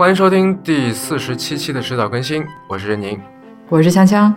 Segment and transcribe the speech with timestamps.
[0.00, 3.20] 欢迎收听第四十七期的迟早更新，我是任宁，
[3.68, 4.34] 我是香香。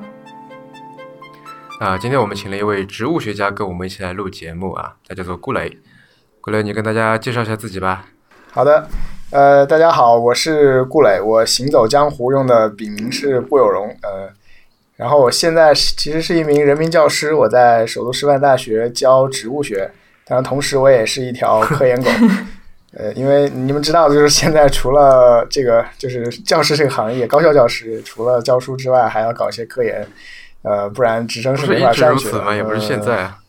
[1.79, 5.79] 啊，今天我们请了一位植物学家跟我们一起来录节目啊，他叫做顾磊。
[6.41, 8.07] 顾磊，你跟大家介绍一下自己吧。
[8.51, 8.85] 好的，
[9.31, 14.29] 呃，大家好，我是顾磊，我行走江湖用的笔名是顾有容，呃，
[14.97, 19.89] 然后我现在其实是一名人民教师，我在首都师范大学教植物学，
[20.25, 22.09] 当然同时我也是一条科研狗。
[22.95, 30.07] 呃，因为你们知道，就是现在除了这个，就是教师这个行业，高校教师除了教书之外，还要搞一些科研，
[30.61, 32.55] 呃，不然职称是没法上去的。
[32.55, 33.39] 也不是现在啊。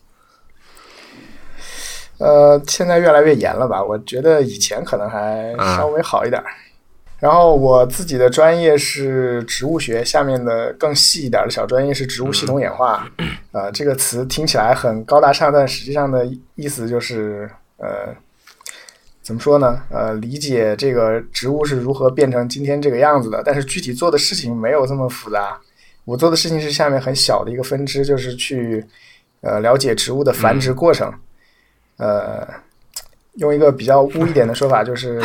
[2.16, 3.84] 呃，现在越来越严了吧？
[3.84, 6.42] 我觉得以前可能还稍微好一点。
[7.18, 13.06] 然后我自己的专业是植物学，下面的更细一点的小专业是植物系统演化。
[13.52, 18.14] 呃，这个词听起来很高大上，但实际上的意思就是呃。
[19.24, 19.80] 怎么说呢？
[19.88, 25.58] 呃，理解这个植物是如何变成今天这个样子的，但是具体做的事情没有这么复杂。
[26.04, 28.84] 我做的事情是下面很小的一个分支，就是去
[29.40, 31.10] 呃了解植物的繁殖过程。
[31.96, 32.46] 呃，
[33.36, 35.18] 用一个比较污一点的说法，就是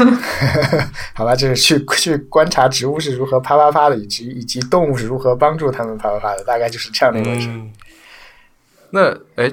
[1.14, 7.48] 好吧，就是去去观察植物是如何啪啪啪的，以及以及动物是如何帮助它们啪啪啪的，大概就是这样的一回事。
[8.90, 9.50] 那哎。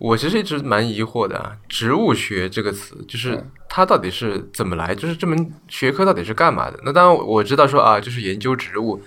[0.00, 4.94] 我其实一直蛮疑惑的啊，植物学这个词，就是它到底是怎么来？
[4.94, 6.80] 就是这门学科到底是干嘛的？
[6.86, 8.98] 那当然我知道说啊，就是研究植物，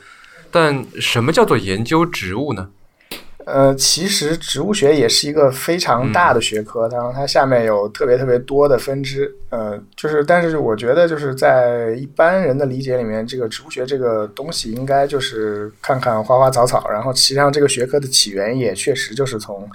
[0.52, 2.70] 但什么叫做研究植物呢？
[3.46, 9.36] 呃，其实植物学也是一个非常大的学科，然后它下面有特别特别多的分支。
[9.50, 19.68] 呃，就是但是我觉得就是在一般人的理解里面，这个植物学这个东西应该就是看看花花草草，然后实际上这个学科的起源也确实就是从。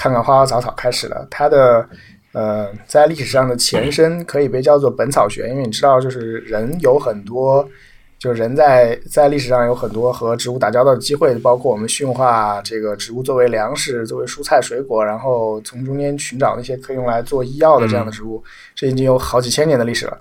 [0.00, 1.86] 看看花花草草开始了，它的
[2.32, 7.68] 呃，在历史上的前身可以被叫做本草学，因为你知道，就是人有很多，
[8.18, 18.42] 就是人在在历史上有很多和植物打交道的机会，包括我们驯化这个植物作为粮食、作为蔬菜水果，然后从中间寻找那些可以用来做医药的这样的植物，
[18.74, 20.18] 这已经有好几千年的历史了。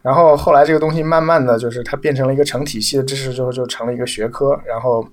[0.00, 5.04] 然后后来这个东西慢慢的就是它变成了一个成体系的知识之后，就成了一个学科，然后。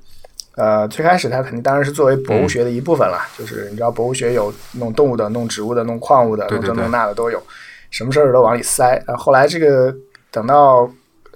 [0.56, 7.44] 呃，最开始它肯定当然是作为博物学的一部分了，就是你知道博物学有弄动物的、弄植物的、弄矿物的、弄这弄那的都有，
[7.92, 8.92] 什么事儿都往里塞。
[9.06, 9.94] 然后后来这个
[10.32, 10.90] 等到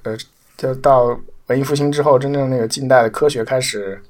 [0.03, 0.18] 呃，
[0.56, 4.02] 就到文艺复兴之后，真正那个近代的科学开始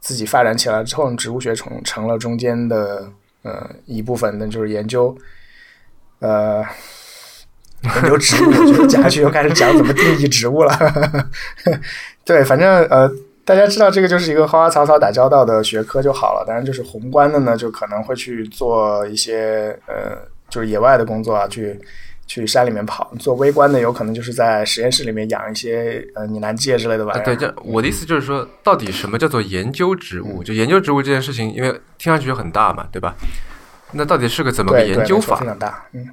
[0.00, 3.08] 自己发展起来之后，植物学成成了中间的
[3.42, 5.16] 呃一部分，那就是研究
[6.18, 6.64] 呃
[7.82, 10.76] 研究植物，就是讲下去又开始讲怎么定义植物了。
[12.26, 13.08] 对，反正呃。
[13.46, 16.44] 大家知道这个就是一个花花草草打交道的学科就好了。
[16.44, 20.18] 当然，就是宏观的呢，就可能会去做一些呃，
[20.50, 21.80] 就是野外的工作啊，去
[22.26, 27.24] 去山里面跑；做微观的，有可能就是在实验室里面养一些呃拟南芥之类的玩意儿。
[27.24, 30.42] 对，这我的意思就是说，到底什么叫做研究植物？
[30.42, 33.14] 就研究植物这件事情，因为听上去很大嘛，对吧？
[33.92, 35.36] 那到底是个怎么个研究法？
[35.36, 36.04] 非常大，嗯。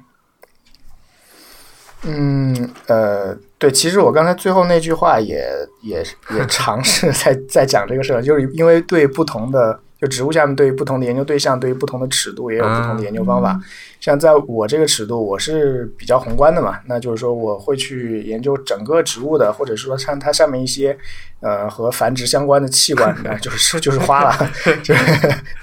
[2.06, 5.44] 嗯，呃，对，其实我刚才最后那句话也
[5.82, 6.04] 也
[6.36, 13.58] 也 尝试在在讲这个事儿，就是因为对不同的就植物下面对于不同的研究对象，对于不同的尺度也有不同的研究方法。
[14.00, 20.94] 像在我这个尺度，我是比较宏观的嘛，那就是说我会去研究整个植物的，或者说像它上面一些
[21.40, 24.50] 呃和繁殖相关的器官， 就是就是花了，
[24.84, 25.04] 就是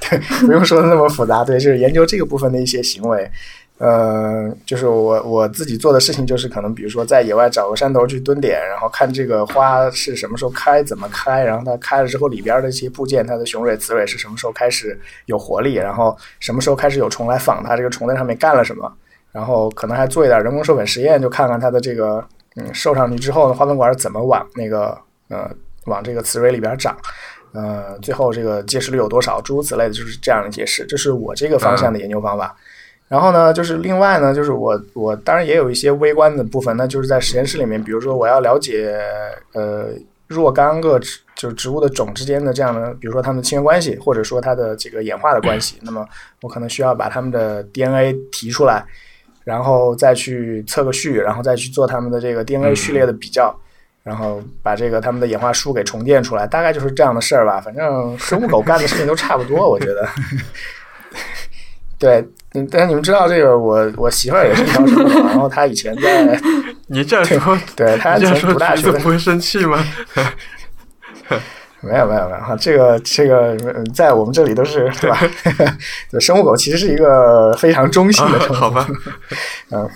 [0.09, 3.29] 对，不用说的那么复杂，对，就是研究这个部分的一些行为。
[3.84, 18.94] 呃，就是我我自己做的事情，就是可能比如说在野外找个山头去蹲点，然后看这个花是什么时候开，怎么开，然后它开了之后里边的一些部件，它的雄蕊、雌蕊是什么时候开始有活力，然后什么时候开始有虫来访它，这个虫在上面干了什么，
[19.31, 22.24] 然后可能还做一点人工授粉实验，就看看它的这个
[22.58, 24.96] 嗯授上去之后呢，花粉管怎么往那个
[25.30, 25.50] 呃
[25.88, 26.96] 往这个雌蕊里边长，
[27.53, 32.56] 呃最后这个结实率有多少，诸如此类的，就是这样的解释，这是我这个方向的研究方法。
[33.11, 38.97] 然后呢，就是另外呢，就是我我当然也有一些微观的部分，那就是在实验室里面，比如说我要了解
[39.52, 39.90] 呃
[40.28, 46.08] 若干个植就是植物的种之间的这样的，比如说它们的亲缘关系，或者说它的这个演化的关系，那么
[46.41, 48.81] 我可能需要把它们的 DNA 提出来，
[49.43, 53.53] 然后再去测个序，然后再去做它们的这个 DNA 序列的比较，
[54.03, 57.59] 然后把这个它们的演化书给重建出来，大概就是这样的事儿吧。
[57.59, 60.08] 反正生物狗干的事情都差不多，我觉得。
[62.02, 62.28] 对。
[62.53, 66.38] 嗯，但是你们知道这个，我我媳妇儿也是一条狗， 然后她以前在
[66.88, 69.82] 你这样说，对她以前读大学不会生气吗？
[71.80, 73.58] 没有没有没有哈，这个这个
[73.96, 75.18] 在我们这里都是对吧？
[76.20, 78.86] 生物狗其实是一个非常中性的称呼，好吧？
[79.72, 79.90] 嗯，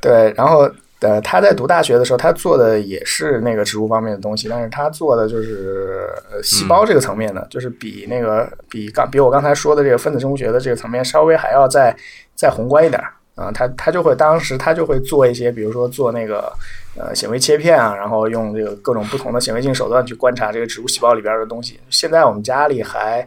[0.00, 0.66] 对，然后
[1.00, 11.96] 呃，他在读大学的时候，他做的也是那个植物方面的东西，但是他做的就是呃细胞这个层面的，就是比那个比刚比我刚才说的这个分子生物学的这个层面稍微还要再
[12.34, 13.00] 再宏观一点
[13.36, 13.50] 啊。
[13.52, 16.52] 他他就会当时他就会做一些，比如说做那个
[16.96, 21.78] 呃显微切片啊，然后用这个各种不同的显微镜手段去观察这个植物细胞里边的东西。
[21.90, 23.26] 现在我们家里还。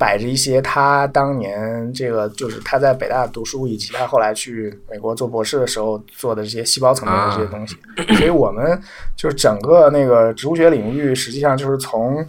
[0.00, 7.76] 摆着一些他当年这个就是他在北大读书，以及他后来去美国做博士的时候做的这些细胞层面的这些东西，
[8.16, 8.80] 所以我们
[9.14, 12.26] 就是整个那个植物学领域，实际上就是从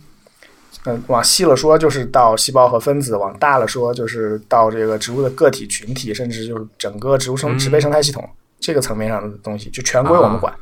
[0.84, 8.30] 嗯往细了说，就是到细胞和分子；往大了说，就是到这个植物的个体群体，甚至就是整个植物生植被生态系统
[8.60, 10.54] 这个层面上的东西，就全归我们管。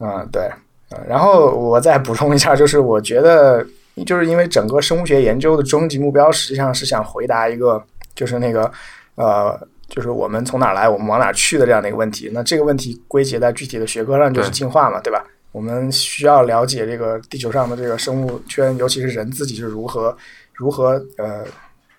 [0.00, 0.50] 嗯， 对，
[1.06, 3.64] 然后我再补充一下，就是我觉得。
[4.06, 7.82] 就是因为整个生物学研究的终极目标实际上是想回答一个，
[8.14, 8.70] 就是那个，
[9.16, 12.30] 呃，就是我们从哪来，我们往哪去的这样的一个问题。
[12.32, 15.22] 那这个问题归结在具体的学科上，就是进化嘛，对吧？
[15.52, 20.16] 我们需要了解这个地球上的这个生物圈，尤其是人自己是如何
[20.54, 21.44] 如何呃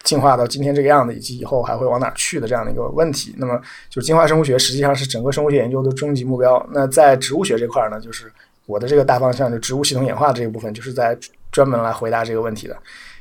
[0.01, 3.36] 进化到今天这个样子，以及以后还会往哪去的这样的一个问题。
[3.38, 3.62] 那么，
[3.92, 6.68] 就是进化生物学实际上是整个生物学研究的终极目标。
[6.74, 8.31] 那在植物学这块呢，就是
[8.66, 11.16] 我的这个大方向，就植物系统演化这一部分，就是在。
[11.53, 12.75] 专门来回答这个问题的，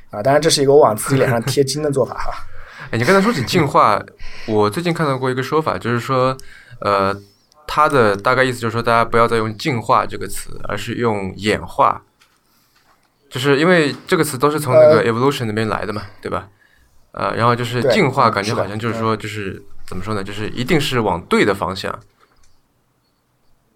[0.09, 2.33] 啊，当然这是一个我往自己脸上贴金的做法哈。
[2.91, 4.03] 哎，你刚才说起进化，
[4.47, 6.35] 我最近看到过一个说法，就是说，
[6.81, 7.15] 呃，
[7.65, 12.01] 它的大概意思就是说，大家不要再用进化这个词，而是用演化，
[13.29, 16.49] 就是因为这个词都是从那个 evolution 那边来的嘛，对吧？
[17.13, 20.23] 呃，然后就是进化，感觉好像就是说，就是怎么说呢？
[20.23, 21.97] 就是一定是往对的方向，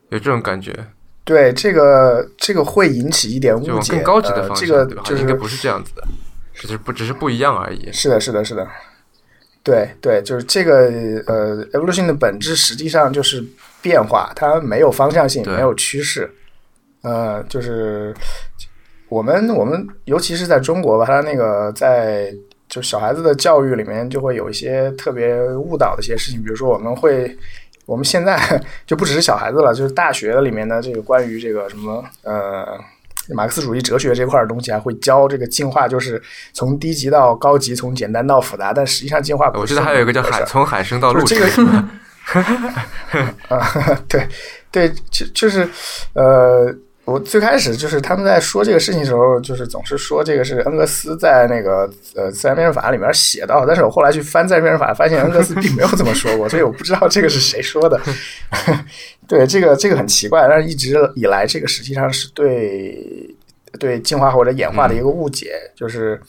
[0.09, 0.87] 有这种感觉。
[1.27, 3.95] 对这个，这个会引起一点误解。
[3.95, 6.01] 更高级的方向，这个就是应该不是这样子的，
[6.53, 7.91] 只是不只是不一样而已。
[7.91, 8.65] 是的，是的，是的。
[9.61, 10.85] 对对，就是这个
[11.27, 13.43] 呃，evolution 的本质实际上就是
[13.81, 16.31] 变化，它没有方向性，没有趋势。
[17.01, 18.15] 呃，就是
[19.09, 22.33] 我们我们尤其是在中国吧，它那个在
[22.69, 27.37] 就小孩子的教育里面就会有一些特别误导的一些事情，比如说我们会。
[27.87, 28.37] 我们现在
[28.85, 32.77] 就不只是小孩子了，就是大学里面的这个关于这个什么呃
[33.33, 36.21] 马克思主义哲学这块的东西，啊会教这个进化，就是
[36.53, 38.71] 从低级到高级，从简单到复杂。
[38.71, 41.47] 但实际上进化，我记得还有一个叫海从海生到陆这个
[43.49, 44.27] 啊，对
[44.69, 45.67] 对，就就是
[46.13, 46.75] 呃。
[47.07, 57.97] 我最开始就是他们在说这个事情的时候，就是总是说这个是恩格斯在那个呃自然辩证法里面写到，但是我后来去翻自然辩证法，发现恩格斯并没有这么说过，所以我不知道这个是谁说的。
[59.25, 63.33] 对，这个这个很奇怪，但是一直以来这个实际上是对
[63.79, 66.21] 对进化或者演化的一个误解，就是。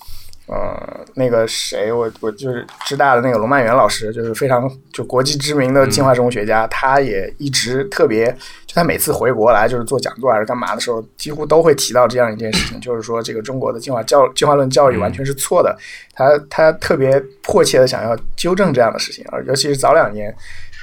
[0.49, 8.27] 呃，那个谁，我我就是知大的那个龙曼元老师，就是非常就国际知名的进化生物学家，他也一直特别，
[8.67, 15.77] 就他每次回国来就是做讲座还是干嘛的时候，几乎都会提到这样一件事情，就是说这个中国的进化教进化论教育完全是错的，
[16.15, 20.35] 他他特别迫切的想要纠正这样的事情，而尤其是早两年，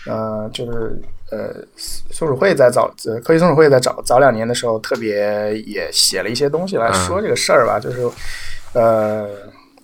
[0.05, 1.01] 呃，就是
[1.31, 8.09] 呃松鼠会在早呃科学松鼠会在早早两年的时候，特别也写了一些东西来说这个事儿吧，就是
[8.73, 9.29] 呃。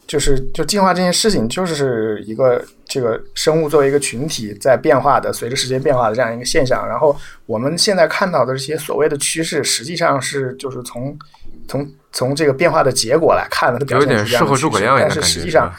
[0.07, 6.85] 就是就进化这件事情，就是一个这个生物作为一个群体在变化的，随着时间变化的这样一个现象。
[6.85, 11.17] 然后我们现在看到的这些所谓的趋势，实际上是就是从
[11.65, 14.79] 从从这个变化的结果来看的，它表现是这样的趋势。
[14.99, 15.73] 但是实际上，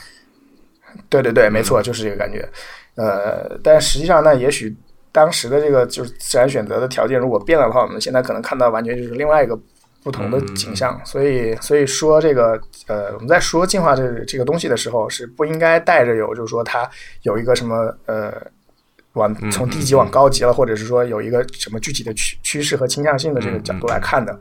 [1.10, 2.48] 对对对，没错，就是这个感觉。
[2.94, 4.74] 呃，但实际上呢，也许
[5.12, 9.56] 当时的这个就是自然选择的条件如果变了的话，我们现在可能看到完全就是另外一个。
[10.04, 16.90] 不同的景象，所以所以说这个呃，我们在说进化这这个东西的时候，是不应该带着有就是说它
[17.22, 18.34] 有一个什么呃，
[19.12, 24.36] 往从低级往高级了，或者是说有一个什么具体的趋趋势和倾向性的这个角度来看的，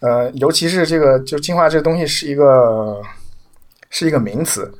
[0.00, 2.98] 呃，尤其是这个就进化这个东西是一个
[3.90, 4.72] 是一个名词。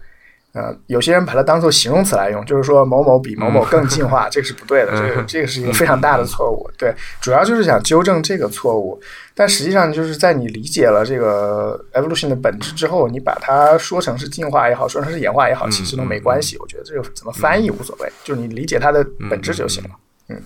[0.53, 6.71] 呃，有些人把它当做形容词来用，就是说某某比某某更进化，这个是不对的，这个这个是一个非常大的错误。
[6.77, 9.01] 对，主要就是想纠正这个错误。
[9.35, 16.59] 但实际上，就是在你理解了这个 evolution 的本质之后，你把它说成是进化也好，说成是演化也好，其实都没关系。
[16.59, 19.91] 我觉得这个怎么翻译无所谓，就是你理解它的本质就行了。
[20.29, 20.43] 嗯。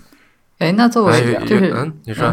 [0.59, 2.33] 哎，那作为就是嗯，你说。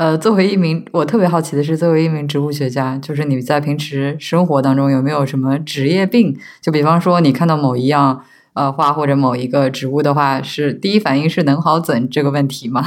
[0.00, 6.34] 呃，作为一名，我特别好奇的是，作为一名植物学家，就是你在平时生活当中有没有什么职业病？
[6.62, 12.82] 就比方说，你看到某一样呃花或者某一个植物的话，是第一反应是能好怎这个问题吗？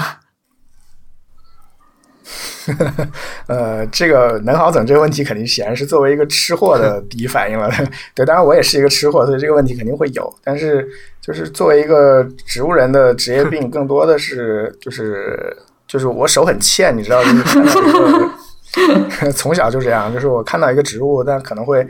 [3.45, 7.69] 呃，这个能好整这个问题，肯定显然是作为一个吃货的第一反应了。
[8.15, 10.35] 对，当然我也是一个吃货，所以这个问题肯定会有。
[10.43, 10.89] 但是，
[11.21, 15.55] 就是作为一个植物人的职业病， 更多的是就是
[15.93, 21.87] 就是我手很欠，你知道，就是看到一个 从小就这样，就是我看到一个植物，但可能会。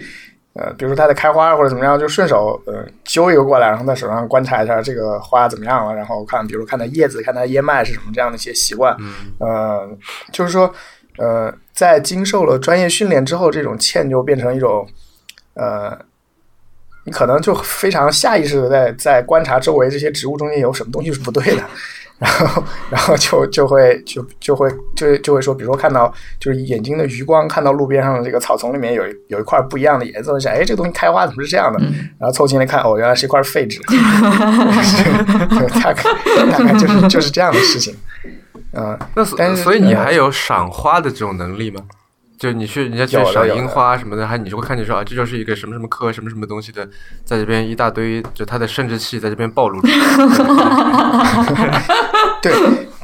[0.56, 8.96] 呃，比如说它在开花或者怎么样，就顺手呃揪一个过来，然后在手上观察一下这个花怎么样了，然后看，比如看它叶子，看它叶脉是什么这样的一些习惯。
[9.40, 9.90] 呃，
[10.32, 10.72] 就是说，
[11.18, 14.88] 呃，在经受了专业训练之后，这种欠就变成一种，
[15.56, 15.98] 呃，
[17.06, 21.64] 你可能就非常下意识的在在观察周围这些植物中间有什么东西是不对的。
[22.20, 31.79] 然后，然后就就会就就会就就会说，比如说看到就是眼睛的余光看到路边上的这个草丛里面有有一块不一样的颜色，我想，哎，这个东西开花怎么是这样的？
[32.17, 33.82] 然后凑近来看，哦，原来是一块废纸。
[35.82, 36.03] 大概
[36.51, 37.96] 大概就是就是这样的事情。
[38.72, 41.82] 嗯，那但是所以你还有赏花的这种能力吗？
[42.44, 46.86] 就你去人家去赏樱花什么的，还你就会看见说啊，这就是一个什么什么科什么什么东西的，
[47.24, 49.94] 在这边一大堆，就他的生殖器在这边暴露出来。
[52.44, 52.54] 对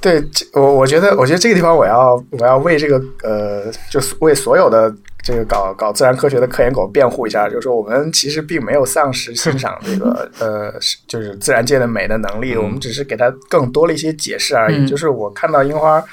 [0.02, 4.94] 对，我我觉得，我觉得这个地方我要我要为这个呃，就是为所有的
[5.24, 10.74] 这个搞搞自然科学的科研狗辩护一下，就是说我们其实并没有丧失欣赏这个呃，
[11.08, 14.86] 就是自然界的美的能力，我们只是给它更多了一些解释而已。
[14.86, 16.04] 就是我看到樱花，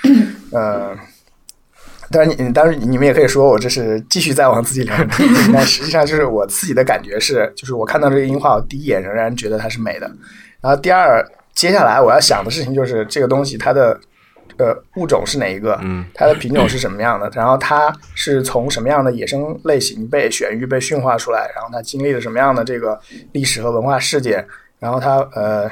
[0.53, 0.97] 呃。
[2.11, 4.95] 当然，你当然你们也可以说我这是继续在往自己聊，
[5.53, 10.11] 但实际上就是我自己的感觉是，就是我看到这个樱花，我第一眼仍然觉得它是美的。
[10.61, 13.99] 然后第二，接下来我要想的事情就是这个东西它的
[14.59, 22.99] 呃物种是哪一个，嗯，它的品种是什么样的，然后它是从什么样的野生类型被选育、被驯化出来，然后它经历了什么样的这个
[23.33, 24.47] 历史和文化事件，
[24.79, 25.71] 然后它呃。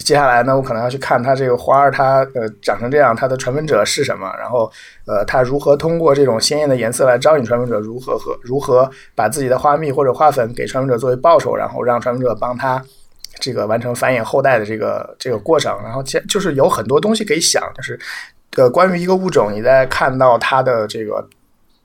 [0.00, 4.30] 接下来呢，我可能要去看它这个花儿，它呃长成这样，它的传粉者是什么？
[4.38, 4.70] 然后
[5.06, 7.80] 呃，它如何通过这种鲜艳的颜色来招引传粉者？
[7.80, 11.56] 如何和如何把自己的花蜜或者花粉给传粉者作为报酬？
[11.56, 12.82] 然后让传粉者帮他
[13.40, 15.74] 这个完成繁衍后代的这个这个过程？
[15.82, 17.98] 然后就就是有很多东西可以想，就是
[18.56, 21.26] 呃，关于一个物种，你在看到它的这个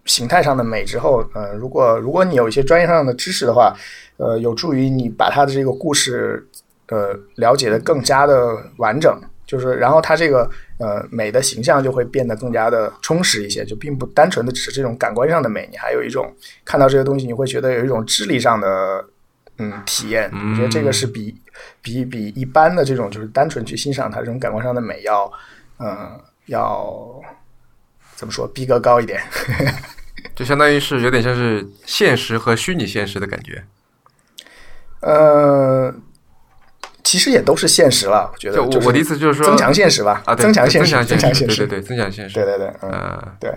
[0.05, 3.73] 形态上的美之后，呃，如果如果你有一些专业上的知识的话，
[4.17, 6.45] 呃，有助于你把它的这个故事。
[6.93, 10.47] 呃，了解的更加的完整，就是然后它这个
[10.77, 16.31] 呃美的形象就会变得更加的充实一些，就并不单纯的只是这种感官上的美，你还有一种
[16.63, 19.03] 看到这些东西，你会觉得有一种智力上的
[19.57, 20.29] 嗯体验。
[20.31, 21.35] 我觉得这个是比
[21.81, 25.31] 比比一般的这种就是单纯去欣赏它这种感官上的美要
[25.79, 27.19] 嗯要
[28.15, 29.19] 怎么说逼格高一点，
[30.35, 33.63] 就相当于是有点像是现实和虚拟现实的感觉。
[34.99, 35.91] 呃。
[37.03, 38.63] 其实也都是现实了，我觉得。
[38.63, 43.51] 我我的意思就是说，增强现实吧，啊，增强现实，增强现实，对对对，增强现实，对对对，嗯，对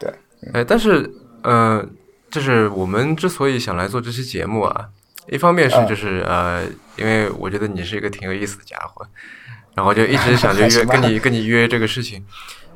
[0.00, 0.12] 对。
[0.52, 1.08] 哎，但是，
[1.42, 1.84] 呃，
[2.30, 4.88] 就是我们之所以想来做这期节目啊，
[5.28, 6.64] 一方面是就是呃，
[6.96, 9.06] 因为我觉得你是一个挺有意思的家伙，
[9.74, 12.24] 然后就一直想着 约跟你跟你约这个事情。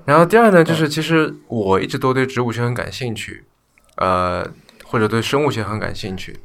[0.05, 3.45] 然后第二呢，就是其实我一直都对植物学很感兴趣，
[3.97, 4.49] 呃，
[4.85, 6.39] 或者对生物学很感兴趣。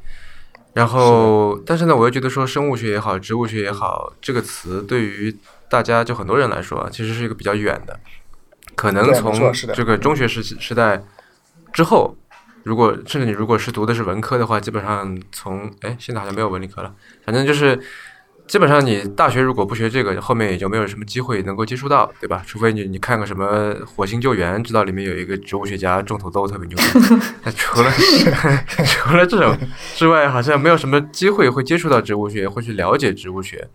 [0.76, 5.34] 然后，但是呢，我又觉得说生物学也好，植物学也好，这个词对于
[5.70, 7.98] 大家就很多人来说，其实是一个比较远的。
[8.74, 11.02] 可能从这个中学时时代
[11.72, 12.14] 之后，
[12.62, 17.80] 如果甚至你如果是读的是文科的话，基本上从哎，现在好像没有文理科了，反正就是。
[18.46, 22.42] 基本上你大学如果不学这个，后面也就没有什么机会能够接触到，对吧？
[22.46, 26.78] 除非你你看个什么火星救援，知道里面有一个植物学家种土豆特别牛。
[27.42, 27.90] 那除了
[28.86, 29.56] 除了这种
[29.96, 33.68] 之外，好像没有什么机会会接触到植物学，会去了解植物学。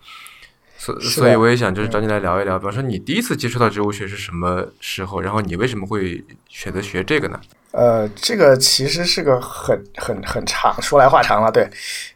[0.78, 5.20] 所所以我也想就是找你来聊一聊，比方说你第一次接触到植物学是什么时候？
[5.20, 7.38] 然后你为什么会选择学这个呢？
[7.72, 11.50] 呃，这个其实是个很很很长，说来话长了。
[11.50, 11.68] 对，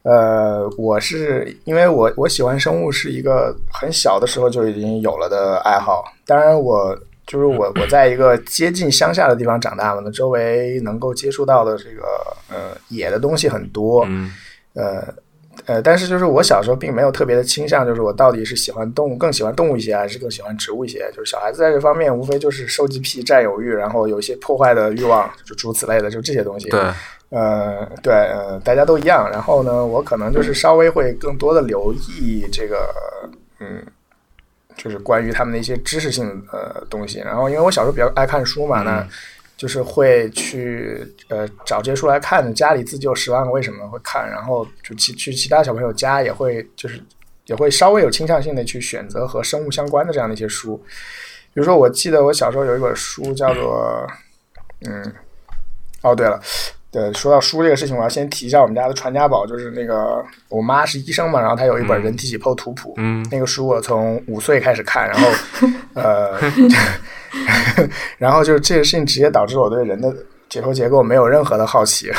[0.02, 6.04] 呃，我是因为我我喜欢生物是一个很小的时候就已经有了的爱好。
[6.26, 6.96] 当然，我
[7.26, 12.06] 就是我我在一个接近乡下的地方长大嘛，那周围能够接触到的这个
[12.48, 14.06] 呃野的东西很多，
[14.74, 15.02] 呃。
[15.64, 21.10] 呃，但是就是我小时候并没有特别的倾向，就是我到底是喜欢动物更喜欢动物一些，还是更喜欢植物一些？
[21.16, 26.68] 就是小孩子在这方面无非就是收集癖、占有欲，然后有一些破坏的欲望，就诸如此类的，就这些东西。
[26.68, 26.80] 对，
[27.30, 29.28] 呃，对，呃，大家都一样。
[29.30, 32.94] 然后呢，我可能就是稍微会更多的留意这个，
[33.60, 33.82] 嗯，
[34.76, 37.20] 就是关于他们的一些知识性呃东西。
[37.20, 39.06] 然后，因为我小时候比较爱看书嘛，那。
[39.56, 47.02] 就是会去呃找这些书来看，家里自救十万个为什么会看，然后就去去其他小朋友家也会就是
[47.46, 50.76] 也会稍微有倾向性的去选择和生物相关的这样的一些书，
[51.54, 54.06] 比如说，我记得我小时候有一本书叫做，
[54.86, 55.14] 嗯，
[56.02, 56.38] 哦对了，
[56.90, 65.28] 对，说到书这个事情，我要先提一下我们家的传家宝，就是那个我妈是医生嘛，然后她有一本人体解剖图谱，嗯那个书我从五岁开始看，然后
[65.92, 66.40] 呃，
[68.16, 70.10] 然后就是这个事情直接导致我对人的
[70.48, 72.10] 解剖结构没有任何的好奇。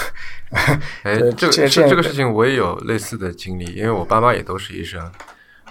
[1.02, 5.02] 哎对，这个这这个事情我也有类似的经历，因为我爸妈也都是医生，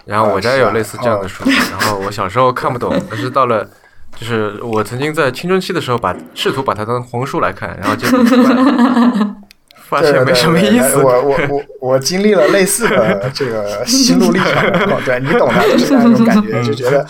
[0.05, 3.69] 然后我家也有类似这样的书，然后我小时候看不懂，但是到了。
[4.19, 8.51] 就是我曾经在青春期的时候把试图把它当红书来看，然后结果出来
[9.89, 10.97] 发现没什么意思。
[10.97, 17.07] 我我我我经历了类似的 这个心路历程，对你懂的，就是那种感觉，就觉得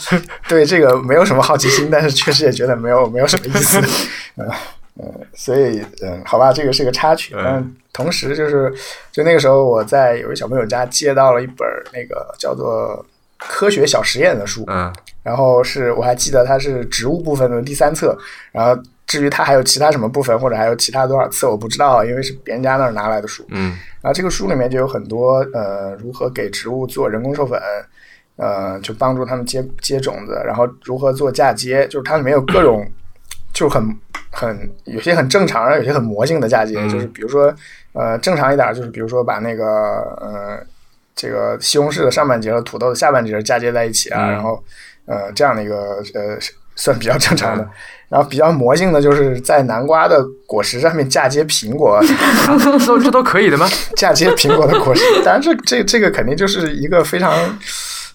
[0.47, 3.81] 对这个没有什么好奇心，但是确实也觉得没有没有什么意思，
[4.37, 4.51] 嗯
[4.99, 7.43] 嗯，所以嗯，好吧，这个是个插曲，嗯。
[7.45, 8.71] 但同时就是
[9.11, 13.03] 就那个时候我在有一小朋友家借到了一本那个叫做
[13.47, 14.93] 《科学小实验》的书，嗯
[15.27, 18.17] 然后是我还记得它是植物部分的第三册，
[18.53, 23.45] 然后至于它还有其他什么部分或者还有其他多少册我不知道，因为是别人家那儿拿来的书。
[23.49, 23.77] 嗯。
[24.01, 27.61] 然后这个书里面就有很多呃如何给植物做人工授粉，
[28.37, 32.89] 呃就帮助他们接接种子，然后如何做嫁接，就是它里面有各种
[33.53, 33.83] 就很
[34.31, 36.89] 很有些很正常，然后有些很魔性的嫁接，嗯。
[36.89, 37.53] 就是比如说
[37.95, 39.65] 呃正常一点就是比如说把那个
[40.21, 40.65] 呃
[41.17, 44.31] 这个西红柿的上半截和土豆的下半截嫁接在一起啊，嗯。
[44.31, 44.63] 然后
[45.07, 46.39] 呃这样的一个呃
[46.75, 47.71] 算比较正常的嗯。
[48.09, 52.01] 然后比较魔性的就是在南瓜的果实上面嫁接苹果，
[53.03, 53.67] 这都可以的吗？
[53.97, 55.03] 嫁接苹果的果实。
[55.25, 57.33] 当然这，这这个肯定就是一个非常，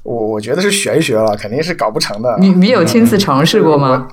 [0.03, 2.37] 我我觉得是玄学了，肯定是搞不成的。
[2.39, 4.07] 你你有亲自尝试过吗？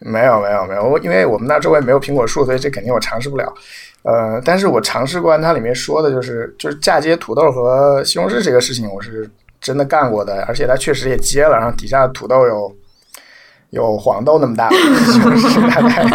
[0.00, 3.54] 没有没有没有，我因为我们那周围没有苹果树，所以这肯定我尝试不了。
[4.02, 9.30] 呃，但是我尝试过，它里面说的就是就是嫁接土豆和西红柿这个事情，我是
[9.64, 12.76] 真的干过的，而且他确实也接了，然后底下土豆有
[13.70, 16.06] 有黄豆那么大， 就是大概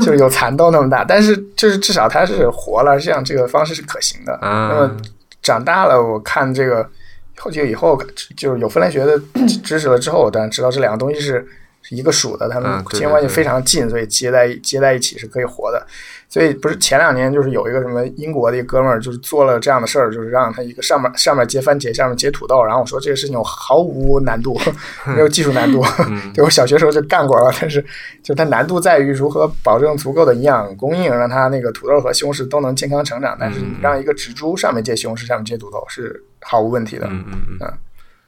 [0.00, 4.32] 就是有蚕豆那么大，但是就是至少它是活了，这样这个方式是可行的。
[4.34, 4.96] 啊那么
[5.42, 6.88] 长大了，我看这个
[7.36, 8.00] 后就以后
[8.36, 9.20] 就是有分类学的
[9.64, 11.46] 知识了之后，我当然知道这两个东西是是
[11.90, 15.86] 一个属的，它们亲缘关系非常近，所以接在接在一起是可以活的。
[16.28, 24.58] 所以不是前两年就是有一个什么英国的一个哥们儿，就是做了这样的事儿，就是让他一个上面上面结番茄，下面结土豆，然后我说这个事情我毫无难度，
[25.14, 27.84] 没有技术难度，嗯 对我小学时候就干过了，但是
[28.22, 33.36] 就它难度在于如何保证足够的营养供应，让它那个土豆和西红柿都能健康成长。
[33.38, 37.06] 但是你让一个植株上面结西红柿，下面结土豆是毫无问题的。
[37.08, 37.72] 嗯嗯嗯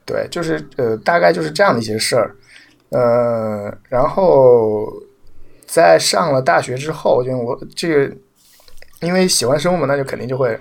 [0.04, 2.36] 对，就是呃，大概就是这样的一些事儿。
[2.94, 4.87] 呃，然后
[5.66, 8.14] 在上了大学之后，就我这个
[9.00, 10.57] 因为喜欢生物嘛，那就肯定就会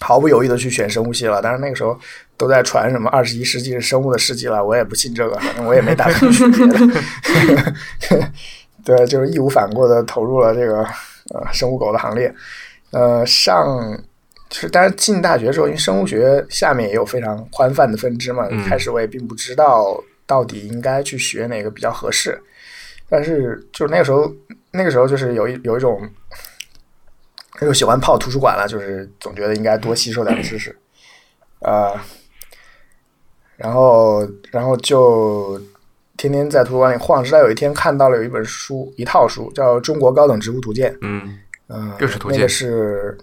[0.00, 1.42] 毫不犹豫的去选生物系了。
[1.42, 1.94] 但是那个时候
[2.38, 6.78] 都在传什么二十一世纪是生物的世纪了，我也不信这个，反正我也没打算学别的。
[8.84, 10.78] 对，就是义无反顾的投入了这个
[11.34, 12.34] 呃生物狗的行列。
[12.90, 13.66] 呃，上
[14.48, 22.40] 就是，当然进大学的时候，因为生物学下面也有非常宽泛的分支嘛，开始我也并不知道到底应该去学哪个比较合适。
[23.08, 24.32] 但是就是那个时候，
[24.70, 26.00] 那个时候就是有一有一种，
[27.60, 30.74] 又喜欢泡图书馆了，就是总觉得应该多吸收点知识，
[31.58, 31.94] 呃，
[33.56, 35.60] 然后然后就
[36.16, 43.18] 天天在图书馆里晃，直到有一天看到了有一本书，一套书叫《中国高等植物图鉴》，嗯嗯，又是图鉴那个是，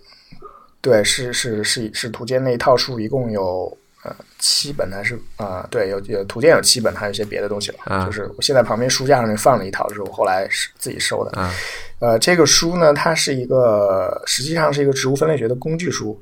[0.82, 7.80] 对，是是是是图鉴那一套书，一共有呃七本还是啊、对，有有图鉴有七本，还有一些别的东西了。
[7.86, 11.40] 啊就是我现在旁边书架上面放了一套，是我后来是自己收的。
[11.40, 11.54] 啊
[12.00, 16.18] 呃，这个书呢，它是一个实际上是一个植物分类学的工具书，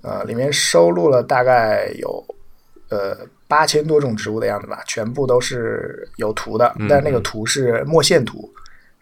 [0.00, 2.24] 呃，里面收录了大概有
[2.88, 8.50] 呃八千多种植物的样子吧，全部都是有图的，嗯但是那个图是墨线图，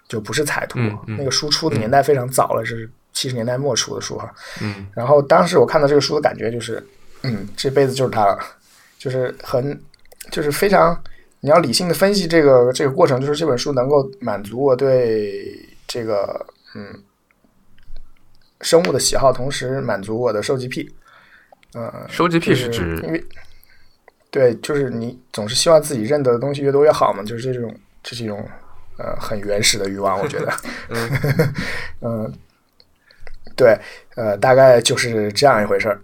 [0.09, 0.81] 就不是彩图。
[0.81, 4.35] 嗯嗯那个书出的年代非常早了，是七十年代末出的书哈。
[4.61, 6.85] 嗯然后当时我看到这个书的感觉就是，
[7.23, 8.39] 嗯，这辈子就是他了，
[8.99, 9.81] 就是很，
[10.31, 11.01] 就是非常，
[11.41, 17.03] 你要理性的分析这个这个过程，就是这本书能够满足我对这个嗯
[18.61, 20.89] 生物的喜好，同时满足我的收集癖。
[21.75, 23.25] 呃，收集癖就是指因为
[24.31, 28.39] 对，就是你总是希望自己认得的东西越多越好嘛，就是这种这是一种
[28.97, 30.53] 呃很原始的欲望，我觉得。
[32.01, 32.33] 嗯，
[33.57, 33.79] 对，
[34.17, 36.01] 呃，大概就是这样一回事儿。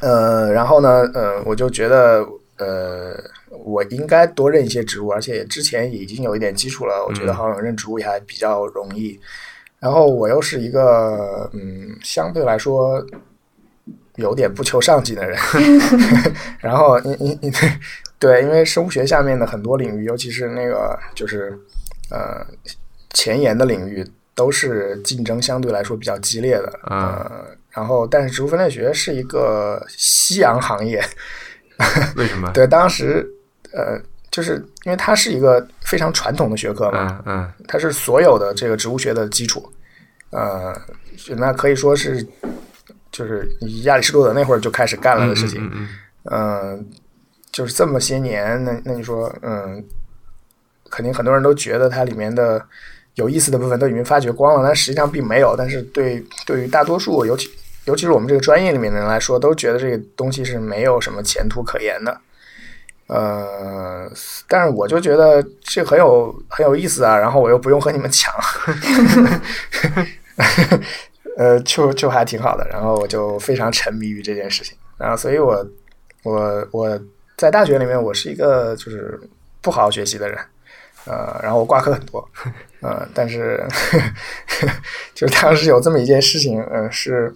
[0.00, 2.26] 呃，然后呢，呃，我就觉得，
[2.58, 3.14] 呃，
[3.64, 9.18] 我应该多认一些植物，而且之前已经有一点基础了，我觉得嗯好像认植物也还比较容易。
[9.78, 13.04] 然后我又是一个，嗯，相对来说
[14.16, 15.38] 有点不求上进的人。
[16.60, 17.52] 然后你你你
[18.18, 21.58] 对，因为生物学下面的很多领域，尤其是那个就是
[22.10, 22.46] 呃
[23.10, 26.78] 前沿的领域，都是竞争相对来说比较激烈的。
[26.84, 31.02] 呃，然后但是植物分类学是一个夕阳行业，
[32.16, 32.50] 为什么？
[32.54, 33.26] 对，当时
[33.72, 39.66] 呃，就是因为它是一个非常传统的学科嘛，嗯嗯，它是所有的这个植物学的基础，
[40.30, 40.74] 呃，
[41.36, 42.22] 那可以说是
[43.10, 43.48] 就是
[43.84, 45.60] 亚里士多德那会儿就开始干了的事情，
[46.30, 46.86] 嗯，
[47.50, 49.82] 就是这么些年，那那你说，嗯，
[50.90, 52.64] 肯定很多人都觉得它里面的
[53.14, 55.54] 有意思的部分都已经发掘光了，但实际上并没有。
[55.56, 57.50] 但是对对于大多数，尤其
[57.84, 62.20] 尤其是我们这个专业里面的人来说，都觉得这个东西是没有什么前途可言的。
[63.08, 64.10] 呃，
[64.48, 68.32] 但是我就觉得这很有很有意思啊，然后我又不用和你们抢，
[71.36, 72.66] 呃，就就还挺好的。
[72.70, 75.66] 然后我就非常沉迷于这件事情，然后所以我
[76.22, 77.00] 我我
[77.36, 79.20] 在大学里面我是一个就是
[79.60, 80.38] 不好好学习的人，
[81.06, 82.28] 呃，然后我挂科很多，
[82.80, 83.66] 呃，但是
[85.14, 87.32] 就是当时有这么一件事情，呃，是